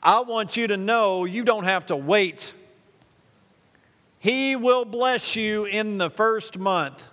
I 0.02 0.20
want 0.20 0.56
you 0.56 0.68
to 0.68 0.78
know 0.78 1.26
you 1.26 1.44
don't 1.44 1.64
have 1.64 1.84
to 1.88 1.96
wait. 1.96 2.54
He 4.18 4.56
will 4.56 4.86
bless 4.86 5.36
you 5.36 5.66
in 5.66 5.98
the 5.98 6.08
first 6.08 6.58
month. 6.58 7.04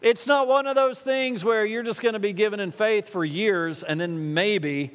It's 0.00 0.26
not 0.26 0.46
one 0.46 0.66
of 0.66 0.74
those 0.74 1.02
things 1.02 1.44
where 1.44 1.66
you're 1.66 1.82
just 1.82 2.00
going 2.02 2.12
to 2.12 2.20
be 2.20 2.32
given 2.32 2.60
in 2.60 2.70
faith 2.70 3.08
for 3.08 3.24
years 3.24 3.82
and 3.82 4.00
then 4.00 4.34
maybe 4.34 4.92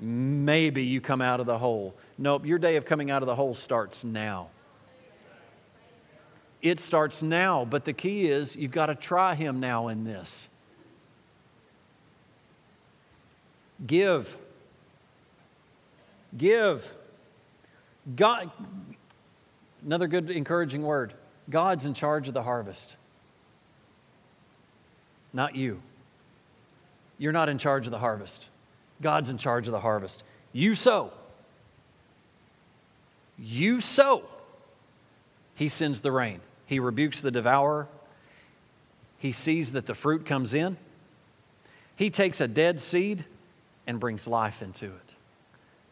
maybe 0.00 0.84
you 0.84 1.00
come 1.00 1.20
out 1.20 1.40
of 1.40 1.46
the 1.46 1.58
hole. 1.58 1.94
Nope, 2.18 2.46
your 2.46 2.58
day 2.58 2.76
of 2.76 2.84
coming 2.84 3.10
out 3.10 3.22
of 3.22 3.26
the 3.26 3.34
hole 3.34 3.54
starts 3.54 4.04
now. 4.04 4.48
It 6.62 6.80
starts 6.80 7.22
now, 7.22 7.64
but 7.64 7.84
the 7.84 7.92
key 7.92 8.26
is 8.26 8.56
you've 8.56 8.70
got 8.70 8.86
to 8.86 8.94
try 8.94 9.34
Him 9.34 9.60
now 9.60 9.88
in 9.88 10.04
this. 10.04 10.48
Give. 13.86 14.36
Give. 16.36 16.90
God, 18.16 18.50
another 19.84 20.06
good 20.06 20.30
encouraging 20.30 20.82
word 20.82 21.14
God's 21.50 21.84
in 21.84 21.92
charge 21.92 22.28
of 22.28 22.34
the 22.34 22.42
harvest, 22.42 22.96
not 25.34 25.54
you. 25.56 25.82
You're 27.18 27.32
not 27.32 27.48
in 27.48 27.58
charge 27.58 27.86
of 27.86 27.92
the 27.92 27.98
harvest. 27.98 28.48
God's 29.02 29.28
in 29.28 29.38
charge 29.38 29.68
of 29.68 29.72
the 29.72 29.80
harvest. 29.80 30.22
You 30.52 30.74
sow. 30.74 31.12
You 33.38 33.80
sow. 33.80 34.24
He 35.54 35.68
sends 35.68 36.00
the 36.00 36.12
rain. 36.12 36.40
He 36.66 36.78
rebukes 36.80 37.20
the 37.20 37.30
devourer. 37.30 37.88
He 39.18 39.32
sees 39.32 39.72
that 39.72 39.86
the 39.86 39.94
fruit 39.94 40.24
comes 40.24 40.54
in. 40.54 40.76
He 41.96 42.10
takes 42.10 42.40
a 42.40 42.48
dead 42.48 42.80
seed 42.80 43.24
and 43.86 44.00
brings 44.00 44.26
life 44.26 44.62
into 44.62 44.86
it 44.86 45.14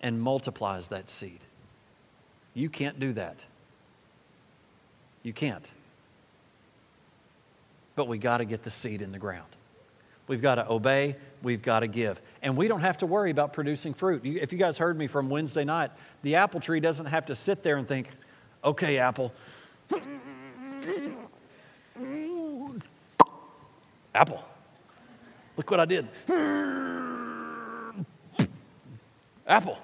and 0.01 0.21
multiplies 0.21 0.89
that 0.89 1.09
seed. 1.09 1.41
You 2.55 2.69
can't 2.69 2.99
do 2.99 3.13
that. 3.13 3.37
You 5.23 5.33
can't. 5.33 5.71
But 7.95 8.09
we 8.09 8.19
got 8.19 8.39
to 8.39 8.45
get 8.45 8.63
the 8.63 8.71
seed 8.71 9.03
in 9.03 9.13
the 9.13 9.19
ground. 9.19 9.49
We've 10.29 10.41
got 10.41 10.55
to 10.55 10.71
obey. 10.71 11.17
We've 11.43 11.63
got 11.63 11.81
to 11.81 11.87
give. 11.87 12.23
And 12.43 12.57
we 12.57 12.69
don't 12.69 12.81
have 12.81 12.99
to 12.99 13.07
worry 13.07 13.31
about 13.31 13.53
producing 13.53 13.93
fruit. 13.93 14.25
If 14.25 14.53
you 14.53 14.59
guys 14.59 14.79
heard 14.79 14.97
me 14.97 15.07
from 15.07 15.29
Wednesday 15.29 15.65
night, 15.65 15.91
the 16.23 16.37
apple 16.37 16.61
tree 16.61 16.81
doesn't 16.81 17.07
have 17.07 17.27
to 17.27 17.35
sit 17.35 17.63
there 17.63 17.77
and 17.77 17.87
think, 17.87 18.09
okay, 18.65 18.99
apple. 18.99 19.33
Apple. 24.15 24.45
Look 25.57 25.71
what 25.71 25.81
I 25.81 25.85
did. 25.85 26.09
Apple. 29.47 29.79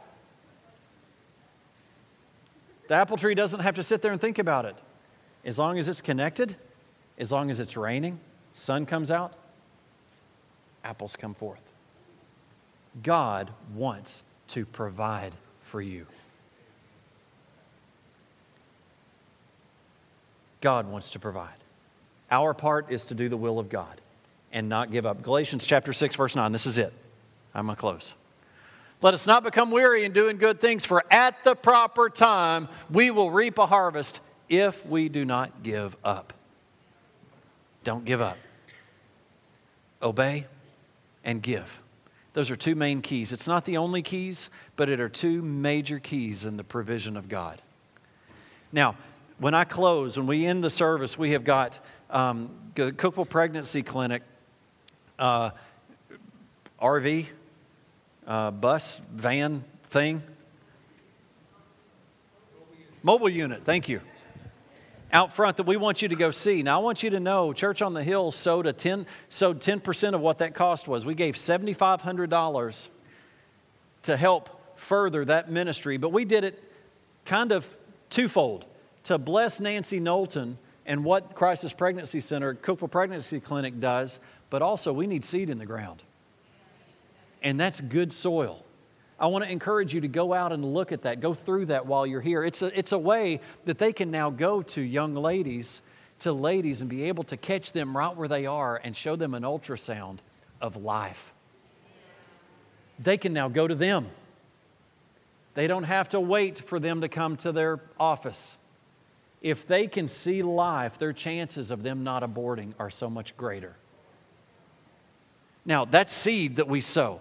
The 2.86 2.94
apple 2.94 3.16
tree 3.18 3.34
doesn't 3.34 3.60
have 3.60 3.74
to 3.74 3.82
sit 3.82 4.00
there 4.00 4.12
and 4.12 4.20
think 4.20 4.38
about 4.38 4.64
it. 4.64 4.76
As 5.44 5.58
long 5.58 5.78
as 5.78 5.88
it's 5.88 6.00
connected, 6.00 6.56
as 7.18 7.32
long 7.32 7.50
as 7.50 7.60
it's 7.60 7.76
raining, 7.76 8.20
sun 8.54 8.86
comes 8.86 9.10
out, 9.10 9.34
apples 10.84 11.16
come 11.16 11.34
forth. 11.34 11.62
God 13.02 13.50
wants 13.74 14.22
to 14.48 14.64
provide 14.64 15.34
for 15.62 15.82
you. 15.82 16.06
God 20.60 20.88
wants 20.88 21.10
to 21.10 21.18
provide. 21.18 21.54
Our 22.30 22.54
part 22.54 22.90
is 22.90 23.04
to 23.06 23.14
do 23.14 23.28
the 23.28 23.36
will 23.36 23.58
of 23.58 23.68
God 23.68 24.00
and 24.52 24.68
not 24.68 24.90
give 24.90 25.06
up. 25.06 25.22
Galatians 25.22 25.64
chapter 25.66 25.92
6 25.92 26.14
verse 26.14 26.34
9. 26.34 26.52
This 26.52 26.66
is 26.66 26.78
it. 26.78 26.92
I'm 27.54 27.66
going 27.66 27.76
to 27.76 27.80
close. 27.80 28.14
Let 29.00 29.14
us 29.14 29.26
not 29.26 29.44
become 29.44 29.70
weary 29.70 30.04
in 30.04 30.12
doing 30.12 30.38
good 30.38 30.60
things, 30.60 30.84
for 30.84 31.04
at 31.10 31.44
the 31.44 31.54
proper 31.54 32.08
time 32.08 32.68
we 32.90 33.12
will 33.12 33.30
reap 33.30 33.58
a 33.58 33.66
harvest 33.66 34.20
if 34.48 34.84
we 34.84 35.08
do 35.08 35.24
not 35.24 35.62
give 35.62 35.96
up. 36.02 36.32
Don't 37.88 38.04
give 38.04 38.20
up. 38.20 38.36
Obey 40.02 40.44
and 41.24 41.42
give. 41.42 41.80
Those 42.34 42.50
are 42.50 42.54
two 42.54 42.74
main 42.74 43.00
keys. 43.00 43.32
It's 43.32 43.48
not 43.48 43.64
the 43.64 43.78
only 43.78 44.02
keys, 44.02 44.50
but 44.76 44.90
it 44.90 45.00
are 45.00 45.08
two 45.08 45.40
major 45.40 45.98
keys 45.98 46.44
in 46.44 46.58
the 46.58 46.64
provision 46.64 47.16
of 47.16 47.30
God. 47.30 47.62
Now, 48.72 48.94
when 49.38 49.54
I 49.54 49.64
close, 49.64 50.18
when 50.18 50.26
we 50.26 50.44
end 50.44 50.62
the 50.62 50.68
service, 50.68 51.16
we 51.16 51.30
have 51.30 51.44
got 51.44 51.80
um, 52.10 52.50
the 52.74 52.92
Cookeville 52.92 53.26
Pregnancy 53.26 53.82
Clinic 53.82 54.22
uh, 55.18 55.52
RV, 56.82 57.24
uh, 58.26 58.50
bus, 58.50 59.00
van 59.14 59.64
thing. 59.88 60.22
Mobile 63.02 63.30
unit, 63.30 63.62
thank 63.64 63.88
you 63.88 64.02
out 65.12 65.32
front 65.32 65.56
that 65.56 65.66
we 65.66 65.76
want 65.76 66.02
you 66.02 66.08
to 66.08 66.16
go 66.16 66.30
see. 66.30 66.62
Now, 66.62 66.80
I 66.80 66.82
want 66.82 67.02
you 67.02 67.10
to 67.10 67.20
know 67.20 67.52
Church 67.52 67.82
on 67.82 67.94
the 67.94 68.04
Hill 68.04 68.30
sowed, 68.30 68.66
a 68.66 68.72
10, 68.72 69.06
sowed 69.28 69.60
10% 69.60 70.14
of 70.14 70.20
what 70.20 70.38
that 70.38 70.54
cost 70.54 70.88
was. 70.88 71.06
We 71.06 71.14
gave 71.14 71.34
$7,500 71.34 72.88
to 74.02 74.16
help 74.16 74.78
further 74.78 75.24
that 75.24 75.50
ministry, 75.50 75.96
but 75.96 76.10
we 76.10 76.24
did 76.24 76.44
it 76.44 76.62
kind 77.24 77.52
of 77.52 77.66
twofold 78.10 78.64
to 79.04 79.18
bless 79.18 79.60
Nancy 79.60 80.00
Knowlton 80.00 80.58
and 80.86 81.04
what 81.04 81.34
Crisis 81.34 81.72
Pregnancy 81.72 82.20
Center, 82.20 82.54
Cookeville 82.54 82.90
Pregnancy 82.90 83.40
Clinic 83.40 83.80
does, 83.80 84.20
but 84.50 84.62
also 84.62 84.92
we 84.92 85.06
need 85.06 85.24
seed 85.24 85.50
in 85.50 85.58
the 85.58 85.66
ground. 85.66 86.02
And 87.42 87.58
that's 87.58 87.80
good 87.80 88.12
soil. 88.12 88.64
I 89.20 89.26
want 89.26 89.44
to 89.44 89.50
encourage 89.50 89.92
you 89.92 90.00
to 90.02 90.08
go 90.08 90.32
out 90.32 90.52
and 90.52 90.64
look 90.64 90.92
at 90.92 91.02
that. 91.02 91.20
Go 91.20 91.34
through 91.34 91.66
that 91.66 91.86
while 91.86 92.06
you're 92.06 92.20
here. 92.20 92.44
It's 92.44 92.62
a, 92.62 92.78
it's 92.78 92.92
a 92.92 92.98
way 92.98 93.40
that 93.64 93.78
they 93.78 93.92
can 93.92 94.10
now 94.10 94.30
go 94.30 94.62
to 94.62 94.80
young 94.80 95.14
ladies, 95.14 95.82
to 96.20 96.32
ladies, 96.32 96.80
and 96.80 96.88
be 96.88 97.04
able 97.04 97.24
to 97.24 97.36
catch 97.36 97.72
them 97.72 97.96
right 97.96 98.14
where 98.16 98.28
they 98.28 98.46
are 98.46 98.80
and 98.82 98.96
show 98.96 99.16
them 99.16 99.34
an 99.34 99.42
ultrasound 99.42 100.18
of 100.60 100.76
life. 100.76 101.32
They 103.00 103.16
can 103.16 103.32
now 103.32 103.48
go 103.48 103.66
to 103.66 103.74
them. 103.74 104.08
They 105.54 105.66
don't 105.66 105.84
have 105.84 106.10
to 106.10 106.20
wait 106.20 106.60
for 106.60 106.78
them 106.78 107.00
to 107.00 107.08
come 107.08 107.36
to 107.38 107.50
their 107.50 107.80
office. 107.98 108.58
If 109.42 109.66
they 109.66 109.88
can 109.88 110.06
see 110.06 110.42
life, 110.42 110.98
their 110.98 111.12
chances 111.12 111.72
of 111.72 111.82
them 111.82 112.04
not 112.04 112.22
aborting 112.22 112.74
are 112.78 112.90
so 112.90 113.10
much 113.10 113.36
greater. 113.36 113.74
Now, 115.64 115.84
that 115.86 116.08
seed 116.08 116.56
that 116.56 116.68
we 116.68 116.80
sow, 116.80 117.20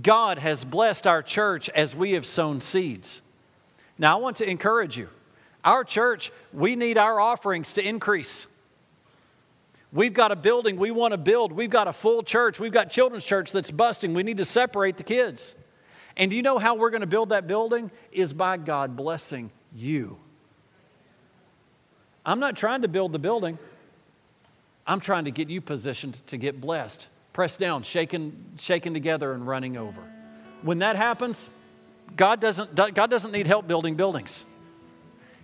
God 0.00 0.38
has 0.38 0.64
blessed 0.64 1.06
our 1.06 1.22
church 1.22 1.68
as 1.70 1.96
we 1.96 2.12
have 2.12 2.26
sown 2.26 2.60
seeds. 2.60 3.22
Now, 3.98 4.18
I 4.18 4.20
want 4.20 4.36
to 4.36 4.48
encourage 4.48 4.98
you. 4.98 5.08
Our 5.64 5.84
church, 5.84 6.30
we 6.52 6.76
need 6.76 6.98
our 6.98 7.18
offerings 7.18 7.72
to 7.74 7.86
increase. 7.86 8.46
We've 9.92 10.12
got 10.12 10.30
a 10.30 10.36
building 10.36 10.76
we 10.76 10.90
want 10.90 11.12
to 11.12 11.18
build. 11.18 11.52
We've 11.52 11.70
got 11.70 11.88
a 11.88 11.92
full 11.92 12.22
church. 12.22 12.60
We've 12.60 12.72
got 12.72 12.90
children's 12.90 13.24
church 13.24 13.52
that's 13.52 13.70
busting. 13.70 14.14
We 14.14 14.22
need 14.22 14.36
to 14.36 14.44
separate 14.44 14.96
the 14.96 15.02
kids. 15.02 15.54
And 16.16 16.30
do 16.30 16.36
you 16.36 16.42
know 16.42 16.58
how 16.58 16.74
we're 16.74 16.90
going 16.90 17.00
to 17.00 17.06
build 17.06 17.30
that 17.30 17.46
building? 17.46 17.90
Is 18.12 18.32
by 18.32 18.58
God 18.58 18.96
blessing 18.96 19.50
you. 19.74 20.18
I'm 22.24 22.40
not 22.40 22.56
trying 22.56 22.82
to 22.82 22.88
build 22.88 23.12
the 23.12 23.18
building. 23.18 23.58
I'm 24.86 25.00
trying 25.00 25.24
to 25.24 25.30
get 25.30 25.48
you 25.48 25.60
positioned 25.60 26.20
to 26.28 26.36
get 26.36 26.60
blessed, 26.60 27.08
pressed 27.36 27.60
down, 27.60 27.82
shaken, 27.82 28.34
shaken 28.58 28.94
together, 28.94 29.34
and 29.34 29.46
running 29.46 29.76
over. 29.76 30.00
When 30.62 30.78
that 30.78 30.96
happens, 30.96 31.50
God 32.16 32.40
doesn't, 32.40 32.74
God 32.74 33.10
doesn't 33.10 33.30
need 33.30 33.46
help 33.46 33.66
building 33.66 33.94
buildings. 33.94 34.46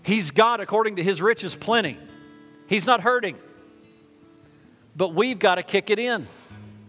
He's 0.03 0.31
God 0.31 0.61
according 0.61 0.97
to 0.97 1.03
his 1.03 1.21
riches 1.21 1.55
plenty. 1.55 1.99
He's 2.67 2.87
not 2.87 3.03
hurting. 3.03 3.37
But 4.97 5.13
we've 5.13 5.39
got 5.39 5.57
to 5.57 5.63
kick 5.63 5.91
it 5.91 5.99
in. 5.99 6.27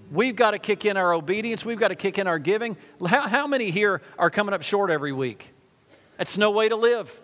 We've 0.09 0.37
got 0.37 0.51
to 0.51 0.57
kick 0.57 0.85
in 0.85 0.95
our 0.95 1.13
obedience. 1.13 1.65
We've 1.65 1.77
got 1.77 1.89
to 1.89 1.95
kick 1.95 2.17
in 2.17 2.25
our 2.25 2.39
giving. 2.39 2.77
How, 3.05 3.27
how 3.27 3.45
many 3.45 3.71
here 3.71 4.01
are 4.17 4.29
coming 4.29 4.53
up 4.53 4.61
short 4.61 4.89
every 4.89 5.11
week? 5.11 5.51
That's 6.17 6.37
no 6.37 6.49
way 6.49 6.69
to 6.69 6.77
live. 6.77 7.19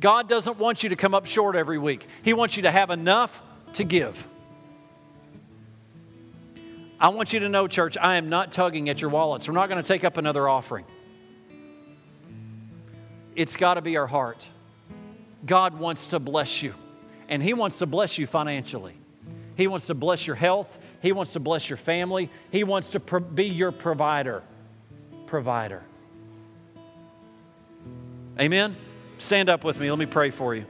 God 0.00 0.26
doesn't 0.26 0.56
want 0.56 0.82
you 0.82 0.88
to 0.88 0.96
come 0.96 1.14
up 1.14 1.26
short 1.26 1.54
every 1.54 1.76
week, 1.76 2.06
He 2.22 2.32
wants 2.32 2.56
you 2.56 2.62
to 2.62 2.70
have 2.70 2.88
enough 2.88 3.42
to 3.74 3.84
give. 3.84 4.26
I 6.98 7.08
want 7.10 7.32
you 7.32 7.40
to 7.40 7.48
know, 7.48 7.68
church, 7.68 7.98
I 8.00 8.16
am 8.16 8.28
not 8.28 8.52
tugging 8.52 8.88
at 8.88 9.00
your 9.00 9.10
wallets. 9.10 9.48
We're 9.48 9.54
not 9.54 9.68
going 9.68 9.82
to 9.82 9.86
take 9.86 10.04
up 10.04 10.16
another 10.16 10.48
offering. 10.48 10.86
It's 13.34 13.56
got 13.56 13.74
to 13.74 13.82
be 13.82 13.96
our 13.98 14.06
heart. 14.06 14.48
God 15.44 15.78
wants 15.78 16.08
to 16.08 16.18
bless 16.18 16.62
you, 16.62 16.74
and 17.28 17.42
He 17.42 17.52
wants 17.52 17.78
to 17.78 17.86
bless 17.86 18.18
you 18.18 18.26
financially. 18.26 18.94
He 19.56 19.66
wants 19.66 19.86
to 19.86 19.94
bless 19.94 20.26
your 20.26 20.36
health. 20.36 20.78
He 21.02 21.12
wants 21.12 21.34
to 21.34 21.40
bless 21.40 21.68
your 21.68 21.76
family. 21.76 22.30
He 22.50 22.64
wants 22.64 22.90
to 22.90 23.00
pro- 23.00 23.20
be 23.20 23.44
your 23.44 23.72
provider. 23.72 24.42
Provider. 25.26 25.82
Amen? 28.40 28.74
Stand 29.18 29.48
up 29.48 29.64
with 29.64 29.78
me. 29.78 29.90
Let 29.90 29.98
me 29.98 30.06
pray 30.06 30.30
for 30.30 30.54
you. 30.54 30.66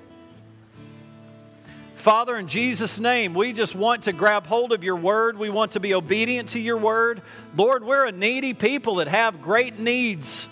Father, 2.06 2.36
in 2.36 2.46
Jesus' 2.46 3.00
name, 3.00 3.34
we 3.34 3.52
just 3.52 3.74
want 3.74 4.04
to 4.04 4.12
grab 4.12 4.46
hold 4.46 4.72
of 4.72 4.84
your 4.84 4.94
word. 4.94 5.36
We 5.36 5.50
want 5.50 5.72
to 5.72 5.80
be 5.80 5.92
obedient 5.92 6.50
to 6.50 6.60
your 6.60 6.76
word. 6.76 7.20
Lord, 7.56 7.82
we're 7.82 8.06
a 8.06 8.12
needy 8.12 8.54
people 8.54 8.94
that 8.96 9.08
have 9.08 9.42
great 9.42 9.80
needs. 9.80 10.46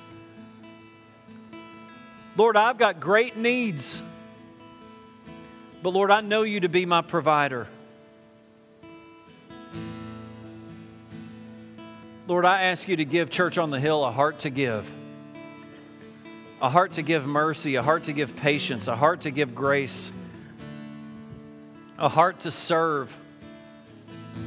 Lord, 2.36 2.56
I've 2.56 2.76
got 2.76 2.98
great 2.98 3.36
needs. 3.36 4.02
But 5.80 5.90
Lord, 5.90 6.10
I 6.10 6.22
know 6.22 6.42
you 6.42 6.58
to 6.58 6.68
be 6.68 6.86
my 6.86 7.02
provider. 7.02 7.68
Lord, 12.26 12.44
I 12.44 12.62
ask 12.62 12.88
you 12.88 12.96
to 12.96 13.04
give 13.04 13.30
Church 13.30 13.58
on 13.58 13.70
the 13.70 13.78
Hill 13.78 14.04
a 14.04 14.10
heart 14.10 14.40
to 14.40 14.50
give, 14.50 14.92
a 16.60 16.68
heart 16.68 16.94
to 16.94 17.02
give 17.02 17.24
mercy, 17.26 17.76
a 17.76 17.82
heart 17.84 18.02
to 18.04 18.12
give 18.12 18.34
patience, 18.34 18.88
a 18.88 18.96
heart 18.96 19.20
to 19.20 19.30
give 19.30 19.54
grace 19.54 20.10
a 21.98 22.08
heart 22.08 22.40
to 22.40 22.50
serve, 22.50 23.16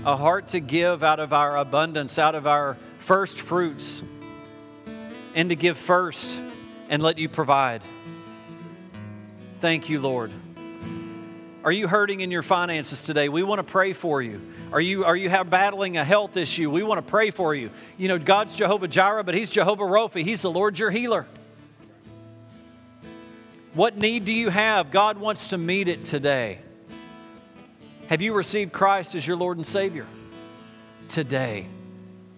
a 0.05 0.15
heart 0.15 0.49
to 0.49 0.60
give 0.60 1.03
out 1.03 1.19
of 1.19 1.33
our 1.33 1.57
abundance, 1.57 2.19
out 2.19 2.36
of 2.36 2.45
our 2.45 2.77
first 2.99 3.39
fruits, 3.39 4.03
and 5.36 5.49
to 5.49 5.55
give 5.55 5.77
first 5.77 6.41
and 6.89 7.01
let 7.01 7.17
you 7.17 7.29
provide. 7.29 7.81
Thank 9.62 9.89
you, 9.89 9.99
Lord. 9.99 10.31
Are 11.63 11.71
you 11.71 11.88
hurting 11.88 12.21
in 12.21 12.31
your 12.31 12.43
finances 12.43 13.03
today? 13.03 13.29
We 13.29 13.43
want 13.43 13.60
to 13.60 13.63
pray 13.63 13.93
for 13.93 14.21
you. 14.21 14.41
Are 14.71 14.81
you, 14.81 15.05
are 15.05 15.15
you 15.15 15.29
battling 15.29 15.97
a 15.97 16.03
health 16.03 16.38
issue? 16.38 16.69
We 16.69 16.83
want 16.83 17.05
to 17.05 17.10
pray 17.10 17.31
for 17.31 17.55
you. 17.55 17.71
You 17.97 18.10
know, 18.10 18.19
God's 18.19 18.55
Jehovah 18.55 18.88
Jireh, 18.88 19.23
but 19.23 19.36
He's 19.36 19.49
Jehovah 19.49 19.83
Rophi. 19.83 20.23
He's 20.23 20.41
the 20.41 20.51
Lord 20.51 20.77
your 20.77 20.91
healer. 20.91 21.25
What 23.73 23.97
need 23.97 24.25
do 24.25 24.31
you 24.31 24.49
have? 24.49 24.91
God 24.91 25.17
wants 25.17 25.47
to 25.47 25.57
meet 25.57 25.88
it 25.88 26.03
today. 26.03 26.60
Have 28.07 28.21
you 28.21 28.33
received 28.33 28.71
Christ 28.71 29.15
as 29.15 29.27
your 29.27 29.35
Lord 29.35 29.57
and 29.57 29.65
Savior? 29.65 30.07
Today, 31.09 31.67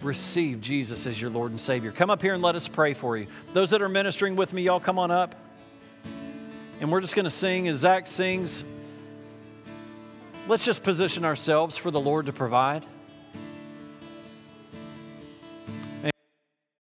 receive 0.02 0.62
Jesus 0.62 1.06
as 1.06 1.22
your 1.22 1.30
Lord 1.30 1.52
and 1.52 1.60
Savior. 1.60 1.92
Come 1.92 2.10
up 2.10 2.24
here 2.24 2.34
and 2.34 2.42
let 2.42 2.56
us 2.56 2.68
pray 2.68 2.96
for 2.96 3.16
you. 3.16 3.28
Those 3.54 3.70
that 3.70 3.82
are 3.84 3.90
ministering 3.90 4.36
with 4.36 4.52
me, 4.52 4.64
y'all 4.64 4.80
come 4.80 4.98
on 4.98 5.12
up. 5.12 5.36
And 6.80 6.92
we're 6.92 7.02
just 7.02 7.16
going 7.16 7.26
to 7.26 7.30
sing 7.30 7.68
as 7.68 7.78
Zach 7.78 8.08
sings. 8.08 8.66
Let's 10.48 10.66
just 10.66 10.84
position 10.84 11.24
ourselves 11.24 11.78
for 11.78 11.92
the 11.92 12.00
Lord 12.00 12.26
to 12.26 12.34
provide. 12.34 12.84